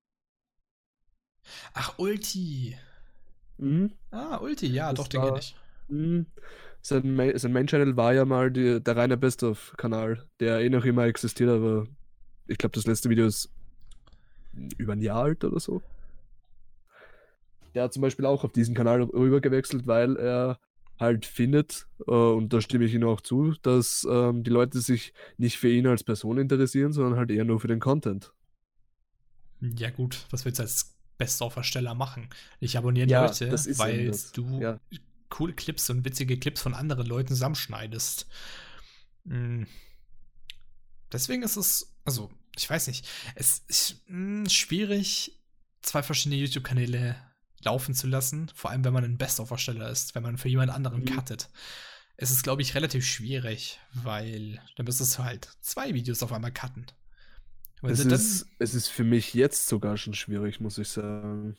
[1.73, 2.77] Ach, Ulti.
[3.57, 3.93] Mhm.
[4.11, 5.55] Ah, Ulti, ja, das doch, den kenne ich.
[5.87, 6.25] Mh,
[6.81, 11.05] sein, Main, sein Main-Channel war ja mal die, der reine Best-of-Kanal, der eh noch immer
[11.05, 11.87] existiert, aber
[12.49, 13.49] ich glaube, das letzte Video ist
[14.77, 15.81] über ein Jahr alt oder so.
[17.75, 20.59] Der hat zum Beispiel auch auf diesen Kanal rüber gewechselt, weil er
[20.99, 25.13] halt findet, äh, und da stimme ich ihm auch zu, dass ähm, die Leute sich
[25.37, 28.33] nicht für ihn als Person interessieren, sondern halt eher nur für den Content.
[29.61, 32.29] Ja, gut, was willst du als Best-of-Ersteller machen?
[32.59, 34.79] Ich abonniere ja, Leute, weil du ja.
[35.29, 38.27] coole Clips und witzige Clips von anderen Leuten zusammenschneidest.
[39.27, 39.67] Hm.
[41.11, 42.29] Deswegen ist es, also,
[42.59, 45.39] ich weiß nicht, es ist mh, hm, schwierig,
[45.81, 47.15] zwei verschiedene YouTube-Kanäle
[47.61, 51.01] laufen zu lassen, vor allem wenn man ein Best-of-Ersteller ist, wenn man für jemand anderen
[51.01, 51.05] mhm.
[51.05, 51.49] cuttet.
[52.17, 56.51] Es ist, glaube ich, relativ schwierig, weil dann müsstest du halt zwei Videos auf einmal
[56.51, 56.85] cutten.
[57.81, 61.55] Es ist, es ist für mich jetzt sogar schon schwierig, muss ich sagen.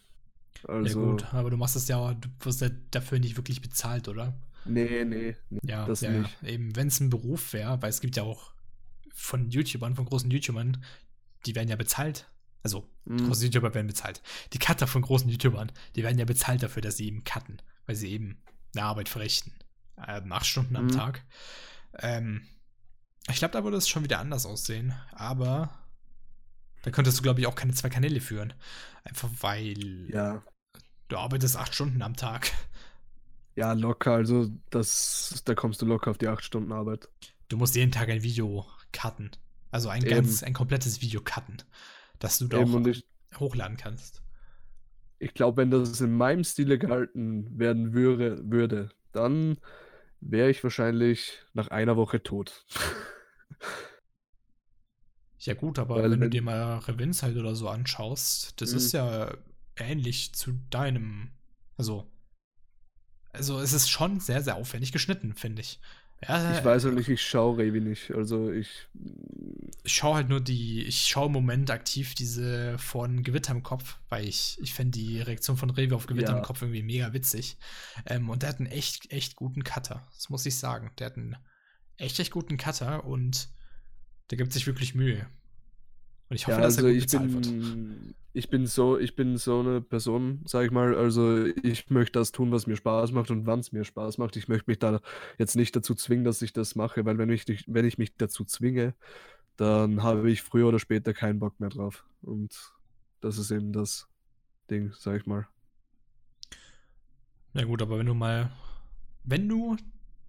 [0.68, 4.08] Also, ja gut, aber du machst es ja, du wirst ja dafür nicht wirklich bezahlt,
[4.08, 4.38] oder?
[4.66, 6.42] Nee, nee, nee ja, das ja, nicht.
[6.42, 8.52] Eben, wenn es ein Beruf wäre, weil es gibt ja auch
[9.20, 10.84] von YouTubern, von großen YouTubern,
[11.46, 12.26] die werden ja bezahlt
[12.62, 13.26] also, mhm.
[13.26, 14.22] große YouTuber werden bezahlt.
[14.52, 17.96] Die Cutter von großen YouTubern, die werden ja bezahlt dafür, dass sie eben cutten, weil
[17.96, 18.42] sie eben
[18.74, 19.52] eine Arbeit verrichten.
[20.06, 20.92] Ähm, acht Stunden am mhm.
[20.92, 21.24] Tag.
[21.98, 22.46] Ähm,
[23.28, 24.94] ich glaube, da würde es schon wieder anders aussehen.
[25.12, 25.70] Aber
[26.82, 28.52] da könntest du, glaube ich, auch keine zwei Kanäle führen.
[29.04, 30.42] Einfach weil ja.
[31.08, 32.52] du arbeitest acht Stunden am Tag.
[33.56, 34.12] Ja, locker.
[34.12, 37.08] Also, das, da kommst du locker auf die acht Stunden Arbeit.
[37.48, 39.30] Du musst jeden Tag ein Video cutten.
[39.70, 40.10] Also ein Eben.
[40.10, 41.62] ganz, ein komplettes Video cutten
[42.18, 43.04] dass du da auch ich,
[43.38, 44.22] hochladen kannst.
[45.18, 49.58] Ich glaube, wenn das in meinem Stile gehalten werden würde, würde dann
[50.20, 52.66] wäre ich wahrscheinlich nach einer Woche tot.
[55.38, 58.76] Ja, gut, aber Weil wenn du dir mal Revins halt oder so anschaust, das Mhm.
[58.76, 59.34] ist ja
[59.76, 61.30] ähnlich zu deinem.
[61.76, 62.06] Also.
[63.32, 65.80] Also, es ist schon sehr, sehr aufwendig geschnitten, finde ich.
[66.22, 68.10] Ja, Ich weiß halt nicht, ich schaue Revi nicht.
[68.10, 68.88] Also ich.
[69.84, 73.96] ich schaue halt nur die, ich schaue im Moment aktiv diese von Gewitter im Kopf,
[74.10, 76.36] weil ich, ich finde die Reaktion von Revi auf Gewitter Ja.
[76.38, 77.56] im Kopf irgendwie mega witzig.
[78.06, 80.06] Ähm, und der hat einen echt, echt guten Cutter.
[80.14, 80.90] Das muss ich sagen.
[80.98, 81.36] Der hat einen
[81.96, 83.48] echt, echt guten Cutter und
[84.30, 85.26] der gibt sich wirklich Mühe.
[86.30, 87.58] Und ich hoffe, Ja, dass er also gut ich bezahlt wird.
[87.58, 92.18] bin, ich bin so, ich bin so eine Person, sag ich mal, also ich möchte
[92.20, 94.36] das tun, was mir Spaß macht und wann es mir Spaß macht.
[94.36, 95.00] Ich möchte mich da
[95.38, 98.44] jetzt nicht dazu zwingen, dass ich das mache, weil wenn ich, wenn ich mich dazu
[98.44, 98.94] zwinge,
[99.56, 102.06] dann habe ich früher oder später keinen Bock mehr drauf.
[102.22, 102.72] Und
[103.20, 104.08] das ist eben das
[104.70, 105.48] Ding, sag ich mal.
[107.52, 108.52] Na gut, aber wenn du mal,
[109.24, 109.76] wenn du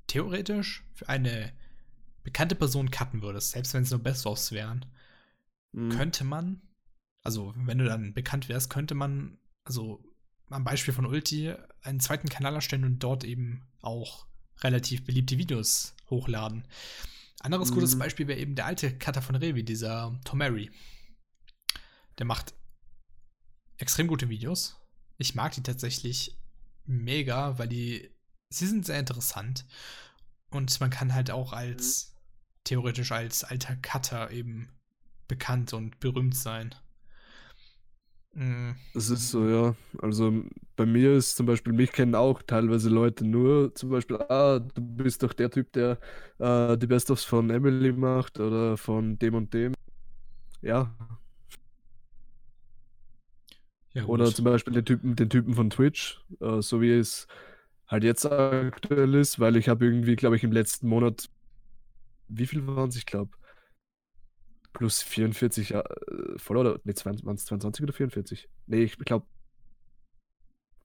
[0.07, 1.53] theoretisch für eine
[2.23, 4.85] bekannte Person cutten würdest, selbst wenn es nur Best-ofs wären,
[5.71, 5.89] Mhm.
[5.89, 6.61] könnte man,
[7.23, 10.03] also wenn du dann bekannt wärst, könnte man, also
[10.49, 14.27] am Beispiel von Ulti, einen zweiten Kanal erstellen und dort eben auch
[14.61, 16.67] relativ beliebte Videos hochladen.
[17.39, 17.99] Anderes gutes Mhm.
[17.99, 20.69] Beispiel wäre eben der alte Cutter von Revi, dieser Tomary.
[22.17, 22.53] Der macht
[23.77, 24.77] extrem gute Videos.
[25.17, 26.37] Ich mag die tatsächlich
[26.85, 28.11] mega, weil die,
[28.49, 29.65] sie sind sehr interessant.
[30.49, 32.15] Und man kann halt auch als,
[32.63, 34.69] theoretisch als alter Cutter eben
[35.31, 36.75] bekannt und berühmt sein.
[38.33, 39.75] Mm, Das ist so, ja.
[40.01, 40.43] Also
[40.75, 44.81] bei mir ist zum Beispiel, mich kennen auch teilweise Leute nur, zum Beispiel, ah, du
[44.81, 45.99] bist doch der Typ, der
[46.39, 49.73] äh, die Best-ofs von Emily macht oder von dem und dem.
[50.61, 50.95] Ja.
[53.93, 57.27] Ja, Oder zum Beispiel den Typen, den Typen von Twitch, äh, so wie es
[57.87, 61.29] halt jetzt aktuell ist, weil ich habe irgendwie, glaube ich, im letzten Monat,
[62.27, 63.31] wie viel waren es, ich glaube,
[64.73, 65.83] plus 44 äh,
[66.37, 68.49] Follower, oder, nee, waren es 22 oder 44?
[68.67, 69.25] Nee, ich glaube,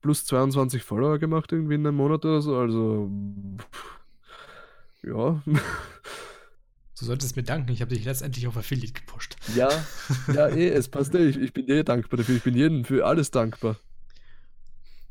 [0.01, 3.11] plus 22 Follower gemacht irgendwie in einem Monat oder so, also,
[3.59, 4.01] pff,
[5.03, 5.43] ja.
[6.99, 9.37] Du solltest mir danken, ich habe dich letztendlich auf Affiliate gepusht.
[9.55, 9.68] Ja,
[10.32, 11.28] ja, eh, es passt eh.
[11.28, 12.37] Ich, ich bin eh dankbar dafür.
[12.37, 13.76] Ich bin jedem für alles dankbar.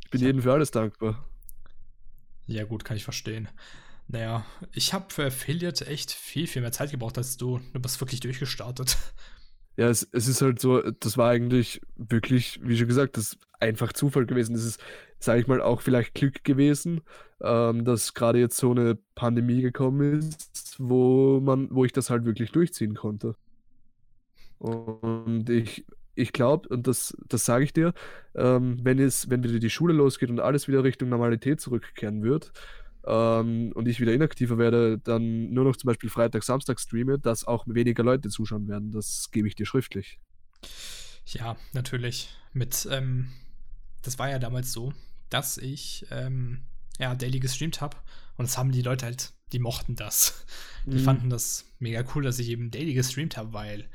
[0.03, 0.27] Ich bin Ja.
[0.27, 1.23] jedem für alles dankbar.
[2.47, 3.49] Ja, gut, kann ich verstehen.
[4.07, 7.59] Naja, ich habe für Affiliate echt viel, viel mehr Zeit gebraucht als du.
[7.73, 8.97] Du bist wirklich durchgestartet.
[9.77, 13.91] Ja, es, es ist halt so, das war eigentlich wirklich, wie schon gesagt, das einfach
[13.91, 14.53] Zufall gewesen.
[14.53, 14.79] Das ist,
[15.19, 17.01] sage ich mal, auch vielleicht Glück gewesen,
[17.41, 22.25] ähm, dass gerade jetzt so eine Pandemie gekommen ist, wo man, wo ich das halt
[22.25, 23.35] wirklich durchziehen konnte.
[24.59, 25.85] Und ich,
[26.15, 27.93] ich glaube, und das, das sage ich dir,
[28.35, 32.53] ähm, wenn es, wenn wieder die Schule losgeht und alles wieder Richtung Normalität zurückkehren wird,
[33.07, 37.45] ähm, und ich wieder inaktiver werde, dann nur noch zum Beispiel Freitag, Samstag streame, dass
[37.45, 38.91] auch weniger Leute zuschauen werden.
[38.91, 40.19] Das gebe ich dir schriftlich.
[41.27, 42.29] Ja, natürlich.
[42.53, 43.31] Mit, ähm,
[44.01, 44.93] das war ja damals so,
[45.29, 46.61] dass ich, ähm,
[46.99, 47.97] ja, Daily gestreamt habe.
[48.37, 50.45] Und das haben die Leute halt, die mochten das.
[50.85, 51.03] Die Mhm.
[51.03, 53.89] fanden das mega cool, dass ich eben Daily gestreamt habe, weil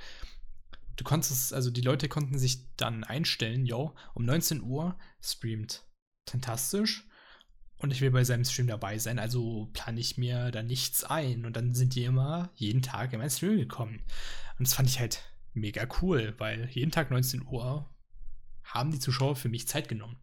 [0.96, 5.84] du konntest, also die Leute konnten sich dann einstellen, yo, um 19 Uhr streamt
[6.28, 7.06] fantastisch
[7.80, 11.44] und ich will bei seinem Stream dabei sein, also plane ich mir da nichts ein
[11.44, 14.02] und dann sind die immer jeden Tag in meinen Stream gekommen.
[14.58, 15.22] Und das fand ich halt
[15.54, 17.88] mega cool, weil jeden Tag 19 Uhr
[18.64, 20.18] haben die Zuschauer für mich Zeit genommen.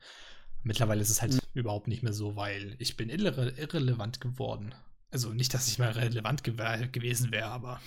[0.63, 4.75] Mittlerweile ist es halt überhaupt nicht mehr so, weil ich bin irre irrelevant geworden.
[5.11, 6.53] Also nicht, dass ich mal relevant gew
[6.91, 7.81] gewesen wäre, aber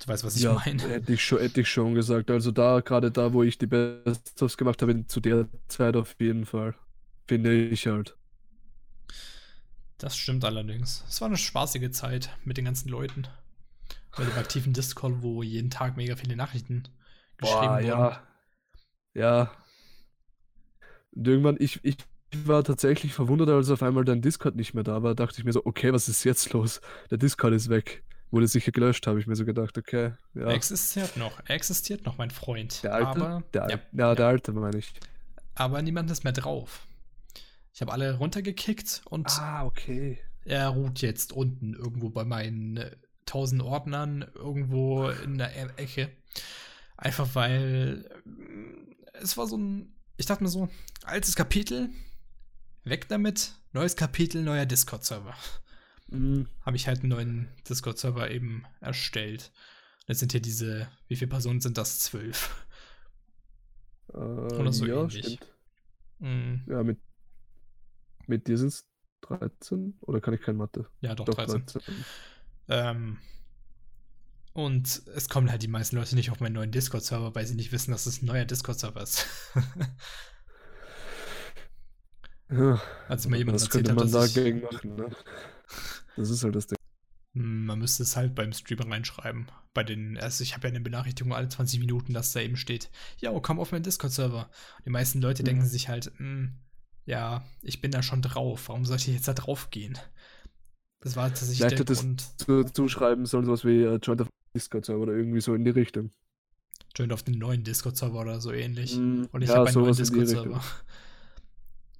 [0.00, 0.82] du weißt, was ich ja, meine.
[0.82, 2.30] hätte ich, schon, hätte ich schon gesagt.
[2.30, 6.46] Also da, gerade da, wo ich die Best-ofs gemacht habe, zu der Zeit auf jeden
[6.46, 6.74] Fall.
[7.28, 8.16] Finde ich halt.
[10.02, 11.04] Das stimmt allerdings.
[11.08, 13.28] Es war eine spaßige Zeit mit den ganzen Leuten.
[14.16, 16.88] Bei dem aktiven Discord, wo jeden Tag mega viele Nachrichten
[17.36, 17.86] geschrieben Boah, wurden.
[17.86, 18.22] ja.
[19.14, 19.52] Ja.
[21.12, 21.98] Und irgendwann, ich, ich
[22.34, 25.14] war tatsächlich verwundert, als auf einmal dein Discord nicht mehr da war.
[25.14, 26.80] Dachte ich mir so, okay, was ist jetzt los?
[27.12, 28.02] Der Discord ist weg.
[28.32, 30.14] Wurde sicher gelöscht, habe ich mir so gedacht, okay.
[30.34, 30.46] Ja.
[30.46, 31.38] Er existiert noch.
[31.46, 32.82] Er existiert noch, mein Freund.
[32.82, 33.08] Der alte?
[33.08, 34.92] Aber, der, ja, ja, der alte, meine ich.
[35.54, 36.88] aber niemand ist mehr drauf.
[37.74, 40.18] Ich habe alle runtergekickt und Ah, okay.
[40.44, 42.96] er ruht jetzt unten irgendwo bei meinen äh,
[43.26, 46.10] 1000 Ordnern, irgendwo in der E- Ecke.
[46.96, 48.04] Einfach weil
[49.14, 50.68] äh, es war so ein, ich dachte mir so,
[51.04, 51.88] altes Kapitel,
[52.84, 55.34] weg damit, neues Kapitel, neuer Discord-Server.
[56.08, 56.48] Mhm.
[56.60, 59.50] Habe ich halt einen neuen Discord-Server eben erstellt.
[60.08, 62.00] Jetzt sind hier diese, wie viele Personen sind das?
[62.00, 62.66] Zwölf.
[64.12, 65.24] Äh, Oder so ja, ähnlich.
[65.24, 65.46] stimmt.
[66.18, 66.62] Mhm.
[66.66, 66.98] Ja, mit,
[68.28, 68.86] mit dir sind es
[69.22, 69.98] 13?
[70.00, 70.88] Oder kann ich kein Mathe?
[71.00, 71.66] Ja, doch, Doch, 13.
[71.66, 72.06] 13.
[72.68, 73.18] Ähm,
[74.54, 77.72] Und es kommen halt die meisten Leute nicht auf meinen neuen Discord-Server, weil sie nicht
[77.72, 79.26] wissen, dass es ein neuer Discord-Server ist.
[82.50, 85.10] Ja, Als mir jemand was erzählt könnte hat, man dass ich, dagegen machen, ne?
[86.16, 86.76] Das ist halt das Ding.
[87.34, 89.50] Man müsste es halt beim Streamer reinschreiben.
[89.72, 92.90] Bei den, also ich habe ja eine Benachrichtigung alle 20 Minuten, dass da eben steht,
[93.18, 94.50] ja, komm auf meinen Discord-Server.
[94.84, 95.46] Die meisten Leute Mhm.
[95.46, 96.58] denken sich halt, hm,
[97.06, 99.98] ja, ich bin da schon drauf, warum sollte ich jetzt da drauf gehen?
[101.00, 102.24] Das war tatsächlich Vielleicht der Grund.
[102.38, 106.12] Zu, zuschreiben sollen sowas wie äh, Joint of Discord-Server oder irgendwie so in die Richtung.
[106.96, 108.94] Joint auf den neuen Discord-Server oder so ähnlich.
[108.94, 110.62] Mm, Und ich ja, habe einen neuen sowas in die Discord-Server.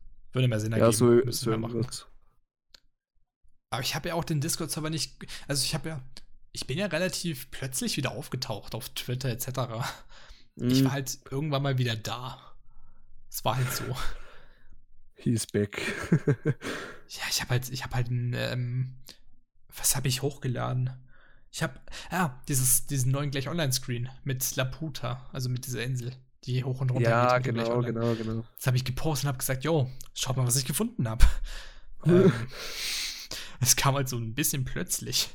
[0.33, 1.87] Würde mehr Sinn Ja, ergeben, so, müssen so wir machen.
[3.71, 5.15] Aber ich habe ja auch den Discord-Server nicht.
[5.49, 6.03] Also ich habe ja.
[6.55, 9.85] Ich bin ja relativ plötzlich wieder aufgetaucht auf Twitter etc.
[10.69, 12.39] Ich Mm, war halt irgendwann mal wieder da.
[13.31, 13.85] Es war halt so.
[15.23, 15.81] He's back.
[17.13, 18.95] Ja, ich habe halt, ich habe halt ein, ähm,
[19.77, 20.91] was habe ich hochgeladen?
[21.51, 21.79] Ich habe,
[22.11, 26.13] ja, dieses, diesen neuen gleich Online-Screen mit Laputa, also mit dieser Insel,
[26.45, 27.53] die hoch und runter ja, geht.
[27.53, 28.47] gleich genau, genau, genau.
[28.57, 31.23] Das habe ich gepostet und habe gesagt, yo, schaut mal, was ich gefunden habe.
[32.07, 32.33] ähm,
[33.61, 35.29] es kam halt so ein bisschen plötzlich.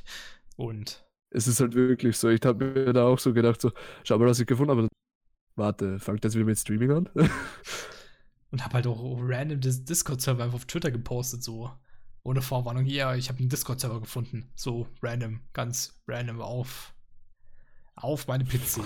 [0.56, 2.28] Und Es ist halt wirklich so.
[2.28, 3.70] Ich habe mir da auch so gedacht, so,
[4.02, 4.88] schau mal, was ich gefunden habe.
[5.54, 7.08] Warte, fangt das wieder mit Streaming an?
[8.50, 11.70] und habe halt auch random das Discord-Server einfach auf Twitter gepostet, so
[12.22, 12.84] ohne Vorwarnung.
[12.86, 14.50] Ja, ich habe einen Discord-Server gefunden.
[14.54, 16.94] So random, ganz random auf,
[17.94, 18.80] auf meinem PC.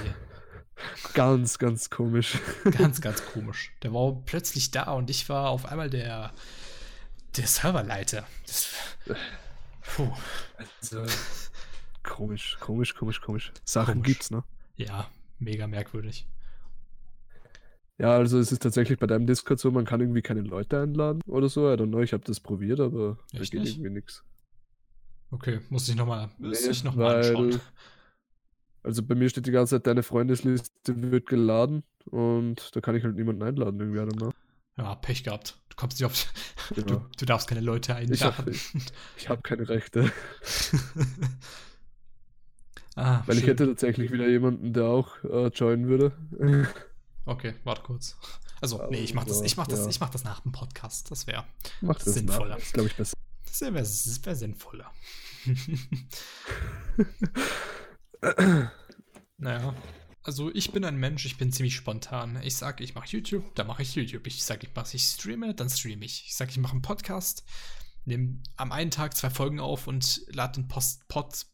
[1.15, 2.39] ganz, ganz komisch.
[2.79, 3.73] Ganz, ganz komisch.
[3.83, 6.33] Der war plötzlich da und ich war auf einmal der,
[7.37, 8.27] der Serverleiter.
[8.47, 8.69] Das,
[9.83, 10.13] puh,
[10.81, 11.05] Also,
[12.03, 13.53] komisch, komisch, komisch, komisch.
[13.65, 14.07] Sachen Komisch.
[14.07, 14.43] gibt's, ne?
[14.77, 15.09] ja,
[15.39, 16.27] mega merkwürdig.
[17.99, 21.21] Ja, also es ist tatsächlich bei deinem Discord so, man kann irgendwie keine Leute einladen
[21.27, 21.71] oder so.
[21.73, 23.77] I don't know, ich habe das probiert, aber da Echt geht nicht?
[23.77, 24.25] irgendwie nichts.
[25.31, 27.61] Okay, muss ich nochmal Nee, ich noch weil- anschauen.
[28.83, 30.73] Also bei mir steht die ganze Zeit, deine Freundesliste
[31.13, 34.33] wird geladen und da kann ich halt niemanden einladen irgendwie, know.
[34.77, 35.61] Ja, Pech gehabt.
[35.69, 36.33] Du kommst nicht auf.
[36.75, 37.05] Du, Genau.
[37.19, 38.59] du darfst keine Leute Ich hab- einladen.
[39.19, 40.11] Ich habe keine Rechte.
[42.97, 43.51] ah, Weil ich schön.
[43.51, 46.13] hätte tatsächlich wieder jemanden, der auch äh, joinen würde.
[47.25, 48.17] Okay, warte kurz.
[48.61, 49.89] Also, Aber nee, ich mach das, ich mach das, ja.
[49.89, 51.11] ich mach das nach dem Podcast.
[51.11, 51.45] Das wäre
[51.81, 52.57] das Sinnvoller.
[52.57, 52.59] nach.
[52.59, 53.17] Ist, glaube ich, besser.
[53.47, 54.91] das wär, das wär sinnvoller.
[59.39, 59.75] naja.
[60.25, 62.41] Also ich bin ein Mensch, ich bin ziemlich spontan.
[62.45, 64.27] Ich sag, ich mache YouTube, dann mache ich YouTube.
[64.29, 66.27] Ich sag, ich mach, ich streame, dann streame ich.
[66.29, 67.43] Ich sag, ich mache einen Podcast,
[68.05, 71.47] nehme am einen Tag zwei Folgen auf und lade den Post Pod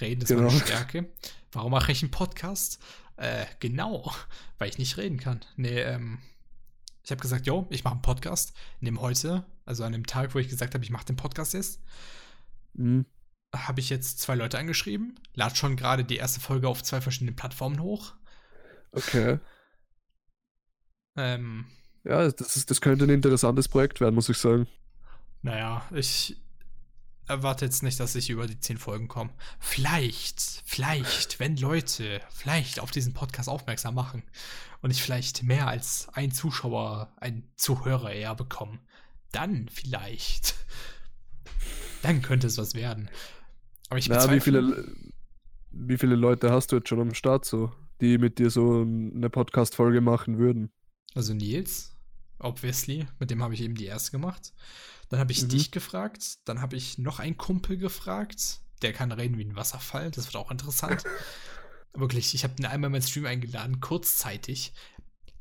[0.00, 0.58] Reden ist meine Genau.
[0.60, 1.08] Stärke.
[1.52, 2.80] Warum mache ich einen Podcast?
[3.16, 4.12] Äh, genau,
[4.58, 5.40] weil ich nicht reden kann.
[5.56, 6.18] Nee, ähm,
[7.02, 10.38] ich habe gesagt, yo, ich mache einen Podcast, nehme heute, also an dem Tag, wo
[10.38, 11.80] ich gesagt habe, ich mache den Podcast jetzt,
[12.76, 13.06] Mhm.
[13.54, 17.36] habe ich jetzt zwei Leute angeschrieben, lade schon gerade die erste Folge auf zwei verschiedenen
[17.36, 18.14] Plattformen hoch.
[18.92, 19.38] Okay.
[21.16, 21.66] Ähm,
[22.04, 24.66] Ja, das, ist, das könnte ein interessantes Projekt werden, muss ich sagen.
[25.42, 26.36] naja, ich
[27.26, 29.30] erwarte jetzt nicht, dass ich über die zehn Folgen komme.
[29.58, 34.22] Vielleicht, vielleicht, wenn Leute vielleicht auf diesen Podcast aufmerksam machen
[34.82, 38.78] und ich vielleicht mehr als ein Zuschauer, ein Zuhörer eher bekomme,
[39.32, 40.54] dann vielleicht.
[42.02, 43.08] Dann könnte es was werden.
[43.88, 44.94] Aber ich Na, wie viele,
[45.70, 49.30] wie viele Leute hast du jetzt schon am Start so, die mit dir so eine
[49.30, 50.70] Podcast-Folge machen würden?
[51.14, 51.96] Also Nils,
[52.38, 54.52] obviously, mit dem habe ich eben die erste gemacht.
[55.08, 55.48] Dann habe ich Mhm.
[55.50, 60.10] dich gefragt, dann habe ich noch einen Kumpel gefragt, der kann reden wie ein Wasserfall,
[60.10, 61.04] das wird auch interessant.
[61.94, 64.72] wirklich, ich habe ihn einmal in meinen Stream eingeladen, kurzzeitig.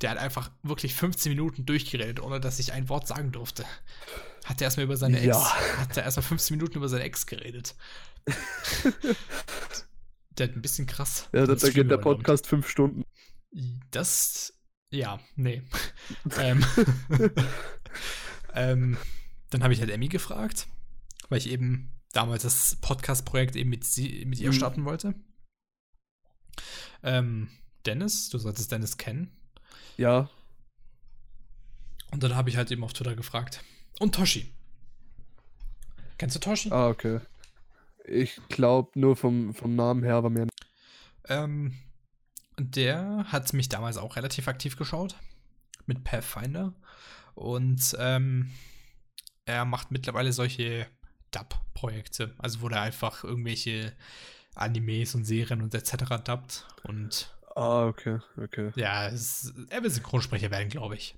[0.01, 3.63] Der hat einfach wirklich 15 Minuten durchgeredet, ohne dass ich ein Wort sagen durfte.
[4.45, 5.55] Hat er erstmal über seine Ex, Ja.
[5.77, 7.75] hat er erstmal 15 Minuten über seine Ex geredet.
[10.37, 11.29] der hat ein bisschen krass.
[11.33, 11.97] Ja, da, den da Stream geht der.
[11.97, 13.03] Podcast fünf Stunden.
[13.91, 14.53] Das,
[14.91, 15.61] ja, nee.
[16.39, 16.65] ähm,
[18.53, 18.97] ähm,
[19.53, 20.67] dann habe ich halt Emmy gefragt,
[21.29, 24.53] weil ich eben damals das Podcast-Projekt eben mit, sie, mit ihr Mhm.
[24.53, 25.15] starten wollte.
[27.01, 27.49] Ähm,
[27.85, 29.31] Dennis, du solltest Dennis kennen.
[29.97, 30.29] Ja,
[32.11, 33.63] Und dann habe ich halt eben auf Twitter gefragt.
[33.99, 34.51] Und Toshi.
[36.19, 36.71] Kennst du Toshi?
[36.71, 37.19] ah, okay.
[38.05, 40.47] Ich glaube nur vom, vom Namen her, aber mehr.
[41.25, 41.73] Ähm,
[42.59, 45.15] der hat mich damals auch relativ aktiv geschaut
[45.87, 46.73] mit Pathfinder
[47.33, 48.51] und ähm,
[49.45, 50.87] er macht mittlerweile solche
[51.31, 53.93] Dub-Projekte, also wo er einfach irgendwelche
[54.55, 56.21] Animes und Serien und etc.
[56.23, 58.71] dubbt und Ah, okay, okay.
[58.75, 61.15] Ja, es, er will Synchronsprecher werden, glaube ich.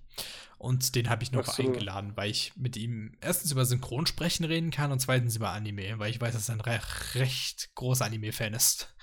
[0.57, 1.63] Und den habe ich noch so.
[1.63, 6.09] eingeladen, weil ich mit ihm erstens über Synchronsprechen reden kann und zweitens über Anime, weil
[6.11, 6.79] ich weiß, dass er ein re
[7.15, 8.93] recht großer Anime-Fan ist.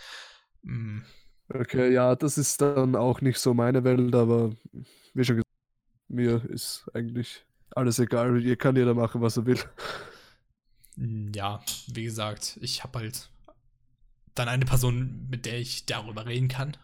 [0.63, 1.01] Mm,
[1.49, 4.51] Okay, ja, das ist dann auch nicht so meine Welt, aber
[5.15, 5.51] wie schon gesagt,
[6.09, 7.45] mir ist eigentlich
[7.77, 8.41] alles egal.
[8.41, 9.59] Hier kann jeder machen, was er will.
[10.97, 13.29] mm, ja, wie gesagt, ich habe halt
[14.35, 16.77] dann eine Person, mit der ich darüber reden kann.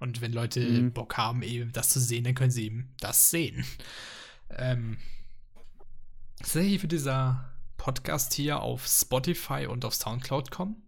[0.00, 0.92] Und wenn Leute Mhm.
[0.92, 3.64] Bock haben, eben das zu sehen, dann können sie eben das sehen.
[4.50, 4.98] Ähm,
[6.38, 10.82] tatsächlich wird dieser Podcast hier auf Spotify und auf Soundcloud kommen.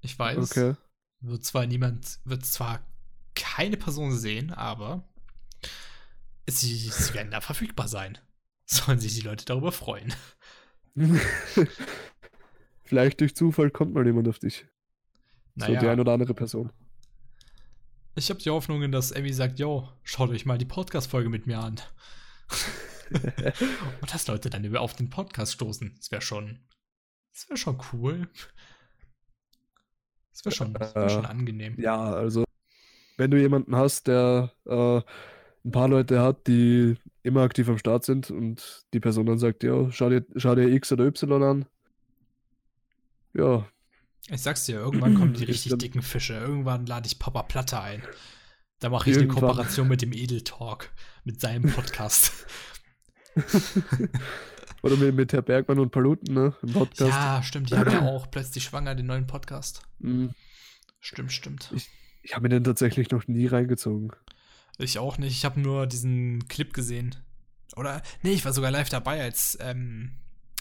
[0.00, 0.74] Ich weiß, Okay.
[1.20, 2.80] wird zwar niemand, wird zwar
[3.34, 5.02] keine Person sehen, aber
[6.48, 8.18] sie, sie werden da verfügbar sein.
[8.66, 10.12] Sollen sich die Leute darüber freuen.
[12.84, 14.66] Vielleicht durch Zufall kommt mal jemand auf dich.
[15.56, 16.72] So die Naja, ein oder andere Person.
[18.14, 21.58] ich habe die Hoffnung, dass Emmy sagt, yo, schaut euch mal die Podcast-Folge mit mir
[21.58, 21.80] an.
[24.00, 25.94] Und dass Leute dann über auf den Podcast stoßen.
[25.96, 26.60] Das wäre schon,
[27.32, 28.28] das wäre schon cool.
[30.32, 31.80] Das wäre schon, das wär Äh, schon angenehm.
[31.80, 32.44] Ja, also
[33.16, 35.00] wenn du jemanden hast, der äh,
[35.64, 39.62] ein paar Leute hat, die immer aktiv am Start sind und die Person dann sagt,
[39.62, 41.66] ja, schau dir, schau dir X oder Y an.
[43.34, 43.66] Ja,
[44.30, 46.34] Ich sag's dir, irgendwann kommen die richtig dann- dicken Fische.
[46.34, 48.02] Irgendwann lade ich Papa Platte ein.
[48.80, 49.40] Da mache ich eine Irgendwann.
[49.48, 50.90] Kooperation mit dem Edel Talk,
[51.24, 52.46] mit seinem Podcast.
[54.82, 56.54] oder mit, mit Herr Bergmann und Paluten, ne?
[56.62, 57.10] Im Podcast.
[57.12, 59.82] ja, stimmt, die haben ja auch plötzlich schwanger den neuen Podcast.
[59.98, 60.28] Mm,
[61.00, 61.72] Stimmt, stimmt.
[62.22, 64.10] Ich habe mir den tatsächlich noch nie reingezogen.
[64.78, 65.32] Ich auch nicht.
[65.36, 67.16] Ich habe nur diesen Clip gesehen.
[67.76, 70.12] Oder, nee, ich war sogar live dabei, als, ähm,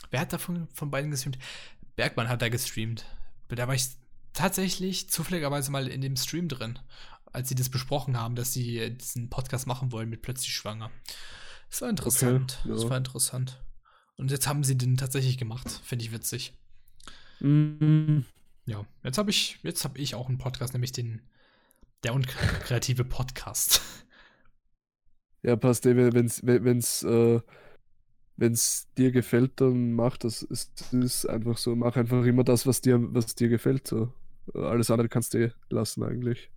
[0.10, 1.38] wer hat davon von beiden gestreamt?
[1.96, 3.06] Bergmann hat da gestreamt.
[3.50, 3.86] Da war ich
[4.34, 6.80] tatsächlich zufälligerweise mal in dem Stream drin,
[7.32, 10.92] als sie das besprochen haben, dass sie diesen Podcast machen wollen mit plötzlich schwanger.
[11.70, 12.60] Das war interessant.
[12.62, 12.90] Okay, Das ja.
[12.90, 13.62] war interessant.
[14.18, 15.70] Und jetzt haben sie den tatsächlich gemacht.
[15.84, 16.54] Finde ich witzig.
[17.40, 18.20] Mm,
[18.66, 21.22] Ja, jetzt habe ich, jetzt habe ich auch einen Podcast, nämlich den
[22.04, 23.82] der unkreative Podcast.
[25.48, 27.40] Ja, passt eh, wenn es wenn's, äh,
[28.36, 30.42] wenn's dir gefällt, dann mach das.
[30.42, 33.88] Es ist einfach so, mach einfach immer das, was dir, was dir gefällt.
[33.88, 34.12] So.
[34.54, 36.52] Alles andere kannst du eh lassen eigentlich.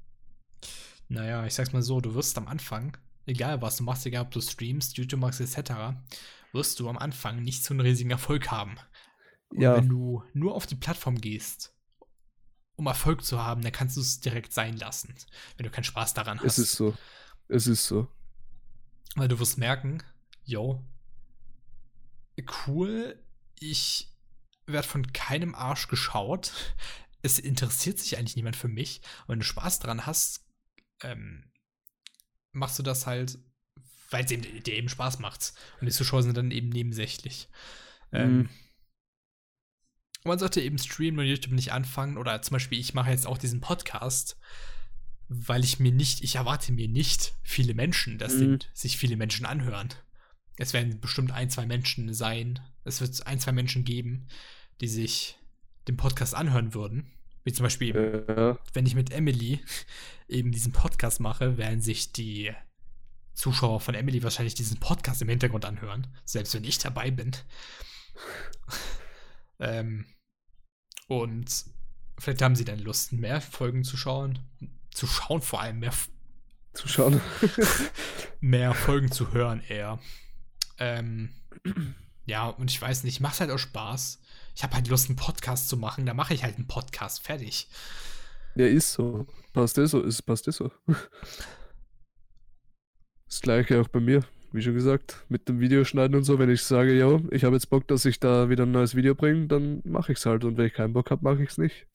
[1.08, 4.32] Naja, ich sag's mal so, du wirst am Anfang, egal was du machst, egal ob
[4.32, 5.94] du streamst, YouTube machst etc.,
[6.52, 8.76] wirst du am Anfang nicht so einen riesigen Erfolg haben.
[9.50, 9.76] Und Ja.
[9.76, 11.74] wenn du nur auf die Plattform gehst,
[12.74, 15.14] um Erfolg zu haben, dann kannst du es direkt sein lassen,
[15.56, 16.58] wenn du keinen Spaß daran hast.
[16.58, 16.94] Es ist so.
[17.48, 18.08] Es ist so.
[19.16, 20.02] Weil du wirst merken,
[20.44, 20.84] yo,
[22.66, 23.22] cool,
[23.58, 24.08] ich
[24.66, 26.52] werde von keinem Arsch geschaut.
[27.22, 29.02] Es interessiert sich eigentlich niemand für mich.
[29.22, 30.46] Und wenn du Spaß daran hast,
[31.02, 31.50] ähm,
[32.52, 33.38] machst du das halt,
[34.10, 35.52] weil es eben, dir eben Spaß macht.
[35.80, 37.48] Und die Zuschauer sind dann eben nebensächlich.
[38.12, 38.48] Ähm, Mhm.
[40.24, 42.16] man sollte eben streamen und YouTube nicht anfangen.
[42.16, 44.38] Oder zum Beispiel, ich mache jetzt auch diesen Podcast,
[45.32, 48.58] weil ich mir nicht, ich erwarte mir nicht viele Menschen, dass Mhm.
[48.74, 49.88] sich viele Menschen anhören.
[50.56, 52.58] Es werden bestimmt ein, zwei Menschen sein.
[52.84, 54.26] Es wird ein, zwei Menschen geben,
[54.80, 55.38] die sich
[55.86, 57.12] den Podcast anhören würden.
[57.44, 58.58] Wie zum Beispiel, eben, Ja.
[58.72, 59.60] wenn ich mit Emily
[60.28, 62.52] eben diesen Podcast mache, werden sich die
[63.32, 67.30] Zuschauer von Emily wahrscheinlich diesen Podcast im Hintergrund anhören, selbst wenn ich dabei bin.
[69.60, 70.06] ähm,
[71.06, 71.64] und
[72.18, 74.40] vielleicht haben sie dann Lust, mehr Folgen zu schauen.
[74.92, 75.92] Zu schauen, vor allem mehr,
[76.72, 77.20] Zuschauen.
[78.40, 79.98] mehr Folgen zu hören eher.
[80.78, 81.30] Ähm,
[82.26, 84.20] ja, und ich weiß nicht, macht halt auch Spaß.
[84.54, 87.68] Ich habe halt Lust, einen Podcast zu machen, da mache ich halt einen Podcast fertig.
[88.54, 89.26] ja, ist so.
[89.52, 90.04] Passt eh so.
[90.04, 90.70] Es passt eh so.
[93.26, 94.24] Das gleiche auch bei mir.
[94.52, 97.70] Wie schon gesagt, mit dem Videoschneiden und so, wenn ich sage, ja, ich habe jetzt
[97.70, 100.44] Bock, dass ich da wieder ein neues Video bringe, dann mache ich es halt.
[100.44, 101.86] Und wenn ich keinen Bock habe, mache ich es nicht.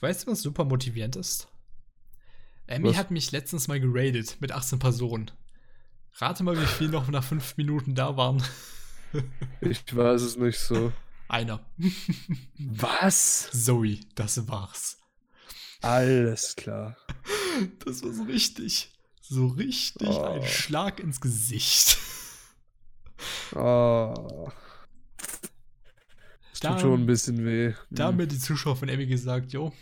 [0.00, 1.48] Weißt du, was super motivierend ist?
[2.70, 2.96] Emmy Was?
[2.96, 5.30] hat mich letztens mal geradet mit 18 Personen.
[6.14, 8.42] Rate mal, wie viel noch nach 5 Minuten da waren.
[9.60, 10.92] Ich weiß es nicht so.
[11.28, 11.58] Einer.
[12.58, 13.50] Was?
[13.50, 14.98] Zoe, das war's.
[15.82, 16.96] Alles klar.
[17.84, 18.92] Das war so richtig.
[19.20, 20.22] So richtig Oh.
[20.26, 21.98] ein Schlag ins Gesicht.
[23.56, 24.48] Oh.
[26.52, 27.74] Es Da- tut schon ein bisschen weh.
[27.90, 28.16] Da haben Hm.
[28.18, 29.72] mir die Zuschauer von Emmy gesagt, jo,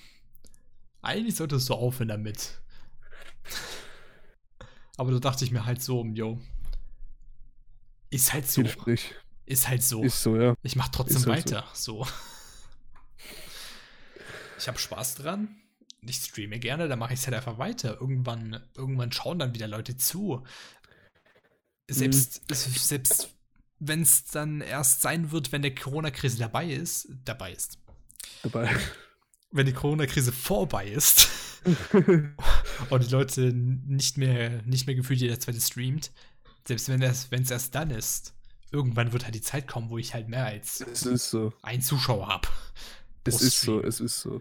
[1.03, 2.61] eigentlich solltest du aufhören damit.
[4.99, 6.39] Aber da dachte ich mir halt so, jo,
[8.11, 8.63] ist halt so.
[8.63, 9.15] Nicht.
[9.47, 10.03] Ist halt so.
[10.03, 10.55] Ist so, ja.
[10.63, 11.55] Ich mach trotzdem halt so.
[11.55, 11.69] weiter.
[11.73, 12.07] So.
[14.59, 15.57] Ich habe Spaß dran.
[16.03, 18.01] ich streame gerne, dann mache ich es halt einfach weiter.
[18.01, 20.45] Irgendwann, irgendwann schauen dann wieder Leute zu.
[21.87, 22.55] Selbst, mhm.
[22.55, 23.31] selbst
[23.79, 27.79] wenn es dann erst sein wird, wenn der Corona-Krise dabei ist, dabei ist.
[28.43, 28.69] Dabei.
[29.53, 31.31] Wenn die Corona-Krise vorbei ist
[32.91, 36.13] und die Leute nicht mehr, nicht mehr gefühlt jeder zweite streamt,
[36.67, 38.35] selbst wenn es erst dann ist,
[38.71, 41.53] irgendwann wird halt die Zeit kommen, wo ich halt mehr als so.
[41.63, 42.49] einen Zuschauer habe.
[43.25, 44.41] Es ist so, es ist so.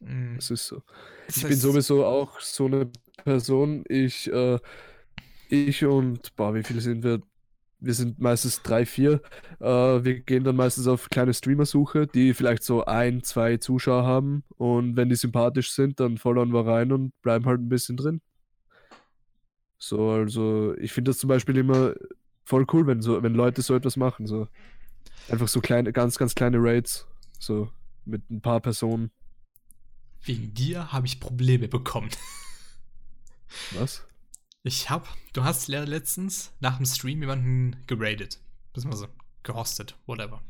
[0.00, 0.36] Mm.
[0.36, 0.82] Es ist so.
[1.26, 3.84] Das ich bin sowieso auch so eine Person.
[3.88, 4.58] Ich, äh,
[5.48, 7.20] ich und, boah, wie viele sind wir?
[7.80, 9.22] Wir sind meistens drei, vier.
[9.58, 14.44] Äh, wir gehen dann meistens auf kleine Streamer-Suche, die vielleicht so ein, zwei Zuschauer haben.
[14.56, 18.20] Und wenn die sympathisch sind, dann followen wir rein und bleiben halt ein bisschen drin.
[19.78, 21.94] So, also ich finde das zum Beispiel immer
[22.44, 24.26] voll cool, wenn so, wenn Leute so etwas machen.
[24.26, 24.48] So.
[25.28, 27.06] Einfach so kleine, ganz, ganz kleine Raids.
[27.38, 27.70] So
[28.04, 29.10] mit ein paar Personen.
[30.22, 32.10] Wegen dir habe ich Probleme bekommen.
[33.72, 34.06] Was?
[34.62, 38.38] Ich hab, du hast letztens nach dem Stream jemanden geradet.
[38.74, 39.08] Beziehungsweise
[39.42, 40.42] gehostet, whatever.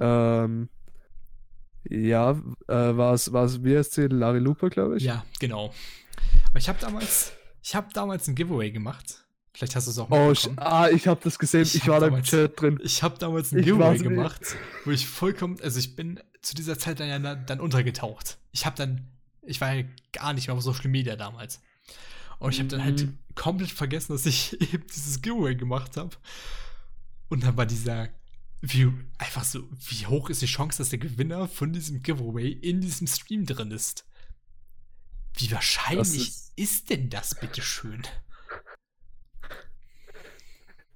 [0.00, 0.68] Ähm,
[1.88, 2.32] ja,
[2.66, 3.30] äh, war es,
[3.94, 5.04] sie, Larry Looper, glaube ich?
[5.04, 5.72] Ja, genau.
[6.48, 7.32] Aber ich habe damals,
[7.62, 9.24] ich habe damals ein Giveaway gemacht.
[9.52, 11.62] Vielleicht hast du es auch Oh, ah, ich habe das gesehen.
[11.62, 12.80] Ich, ich war da im Chat drin.
[12.82, 16.78] Ich habe damals ein ich Giveaway gemacht, wo ich vollkommen, also ich bin zu dieser
[16.78, 18.38] Zeit dann ja dann untergetaucht.
[18.50, 19.06] Ich habe dann,
[19.42, 21.60] ich war ja gar nicht mehr auf Social Media damals.
[22.38, 23.18] Und ich habe dann halt mhm.
[23.38, 26.14] Komplett vergessen, dass ich eben dieses Giveaway gemacht habe.
[27.30, 28.10] Und dann war dieser,
[28.60, 32.80] wie, einfach so, wie hoch ist die Chance, dass der Gewinner von diesem Giveaway in
[32.80, 34.04] diesem Stream drin ist?
[35.36, 38.02] Wie wahrscheinlich ist, ist, denn das, bitteschön?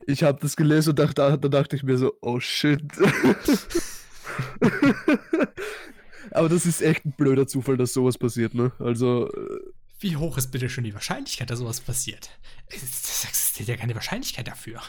[0.07, 2.83] Ich habe das gelesen und dachte, da dachte ich mir so, oh shit.
[6.33, 8.73] Aber das ist echt ein blöder Zufall, dass sowas passiert, ne?
[8.81, 9.31] Also.
[10.03, 12.31] Äh, Wie hoch ist bitte schon die Wahrscheinlichkeit, dass sowas passiert?
[12.69, 14.81] Es existiert ja keine Wahrscheinlichkeit dafür.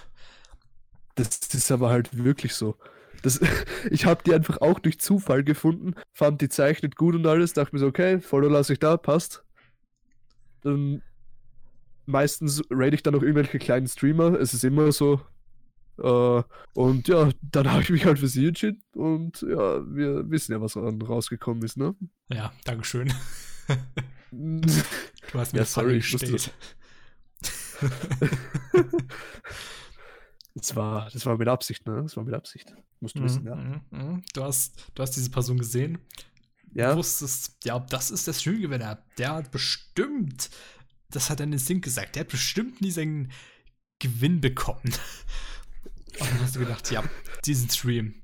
[1.16, 2.78] Das ist aber halt wirklich so.
[3.22, 3.40] Das,
[3.92, 7.76] ich habe die einfach auch durch Zufall gefunden, fand die zeichnet gut und alles, dachte
[7.76, 9.44] mir so, okay, Follow lasse ich da, passt.
[10.62, 11.02] Dann
[12.06, 14.40] meistens rate ich dann noch irgendwelche kleinen Streamer.
[14.40, 15.22] Es ist immer so,
[15.96, 16.42] Uh,
[16.74, 20.60] und ja, dann habe ich mich halt für sie entschieden und ja, wir wissen ja,
[20.60, 21.96] was dann rausgekommen ist, ne?
[22.30, 23.14] Ja, Dankeschön.
[24.34, 26.52] du hast mir ja, sorry, gestellt.
[30.56, 32.02] das, war, das war mit Absicht, ne?
[32.04, 32.74] Das war mit Absicht.
[33.00, 33.56] Musst du mhm, wissen, ja.
[33.56, 34.24] Mhm, mhm.
[34.34, 36.00] Du hast, du hast diese Person gesehen.
[36.74, 36.92] Ja.
[36.92, 39.04] Du wusstest, ja, das ist der Streamgewinner.
[39.18, 40.50] Der hat bestimmt,
[41.10, 43.32] das hat dein Instinkt gesagt, der hat bestimmt nie seinen
[44.00, 44.82] Gewinn bekommen.
[46.20, 47.04] Und dann hast du gedacht, ja,
[47.46, 48.16] diesen Stream.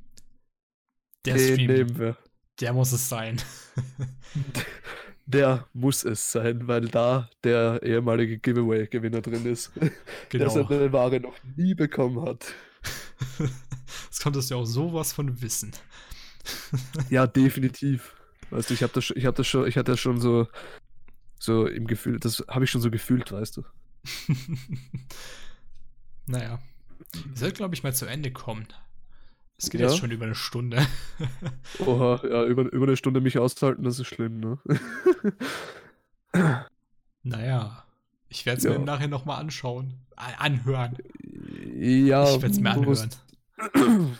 [1.25, 1.71] Der Den Stream.
[1.71, 2.17] nehmen wir.
[2.59, 3.41] Der muss es sein.
[5.29, 9.71] der muss es sein, weil da der ehemalige Giveaway-Gewinner drin ist,
[10.29, 10.43] genau.
[10.45, 12.53] der seine Ware noch nie bekommen hat.
[14.09, 15.71] das konntest du auch sowas von wissen.
[17.11, 18.15] ja, definitiv.
[18.49, 20.47] Weißt du, ich habe das, hab das schon, ich hatte das schon so,
[21.37, 23.63] so im Gefühl, das habe ich schon so gefühlt, weißt du.
[26.25, 26.59] naja.
[27.13, 28.67] Ich sollte, glaube ich, mal zu Ende kommen.
[29.61, 29.87] Es geht ja?
[29.87, 30.87] jetzt schon über eine Stunde.
[31.85, 34.57] Oha, ja, über, über eine Stunde mich auszuhalten, das ist schlimm, ne?
[37.23, 37.83] naja,
[38.29, 38.71] ich werde es ja.
[38.71, 39.95] mir nachher nochmal anschauen.
[40.15, 40.97] Anhören.
[41.75, 43.09] Ja, ich werde es mir anhören.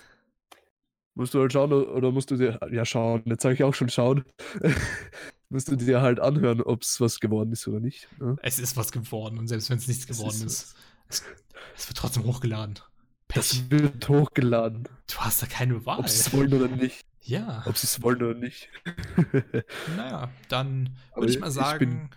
[1.16, 3.90] Musst, du halt schauen, oder musst du dir, ja schauen, jetzt sage ich auch schon
[3.90, 4.24] schauen,
[5.50, 8.08] musst du dir halt anhören, ob es was geworden ist oder nicht.
[8.22, 8.38] Ne?
[8.42, 10.78] Es ist was geworden und selbst wenn es nichts geworden ist,
[11.10, 11.26] ist
[11.76, 12.80] es wird trotzdem hochgeladen.
[13.34, 14.90] Das wird hochgeladen.
[15.08, 16.00] Du hast da keine Wahl.
[16.00, 17.06] Ob sie es wollen oder nicht.
[17.22, 17.64] Ja.
[17.68, 18.70] Ob sie es wollen oder nicht.
[19.96, 21.74] naja, dann würde ich mal sagen.
[21.74, 22.10] Ich bin,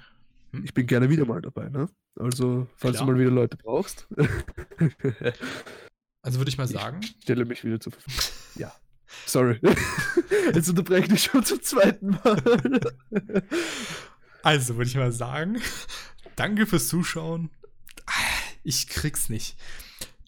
[0.52, 0.64] hm?
[0.64, 1.88] ich bin, gerne wieder mal dabei, ne?
[2.18, 3.06] Also, falls Klar.
[3.06, 4.06] du mal wieder Leute brauchst.
[6.22, 7.00] also würde ich mal sagen.
[7.02, 8.20] Ich stelle mich wieder zur Verfügung.
[8.54, 8.72] Ja.
[9.26, 9.60] Sorry.
[10.54, 12.80] Jetzt unterbreche ich schon zum zweiten Mal.
[14.42, 15.60] also würde ich mal sagen,
[16.36, 17.50] danke fürs Zuschauen.
[18.62, 19.56] Ich krieg's nicht.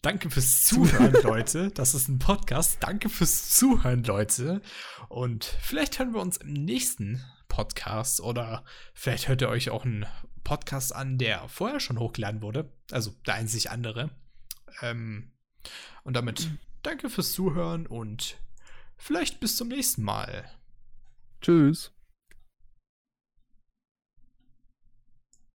[0.05, 1.71] Danke fürs Zuhören, Leute.
[1.71, 2.77] Das ist ein Podcast.
[2.79, 4.61] Danke fürs Zuhören, Leute.
[5.09, 10.05] Und vielleicht hören wir uns im nächsten Podcast oder vielleicht hört ihr euch auch einen
[10.43, 12.71] Podcast an, der vorher schon hochgeladen wurde.
[12.91, 14.11] Also der einzig andere.
[14.83, 15.31] Ähm,
[16.03, 16.51] und damit
[16.83, 18.37] danke fürs Zuhören und
[18.97, 20.45] vielleicht bis zum nächsten Mal.
[21.41, 21.91] Tschüss.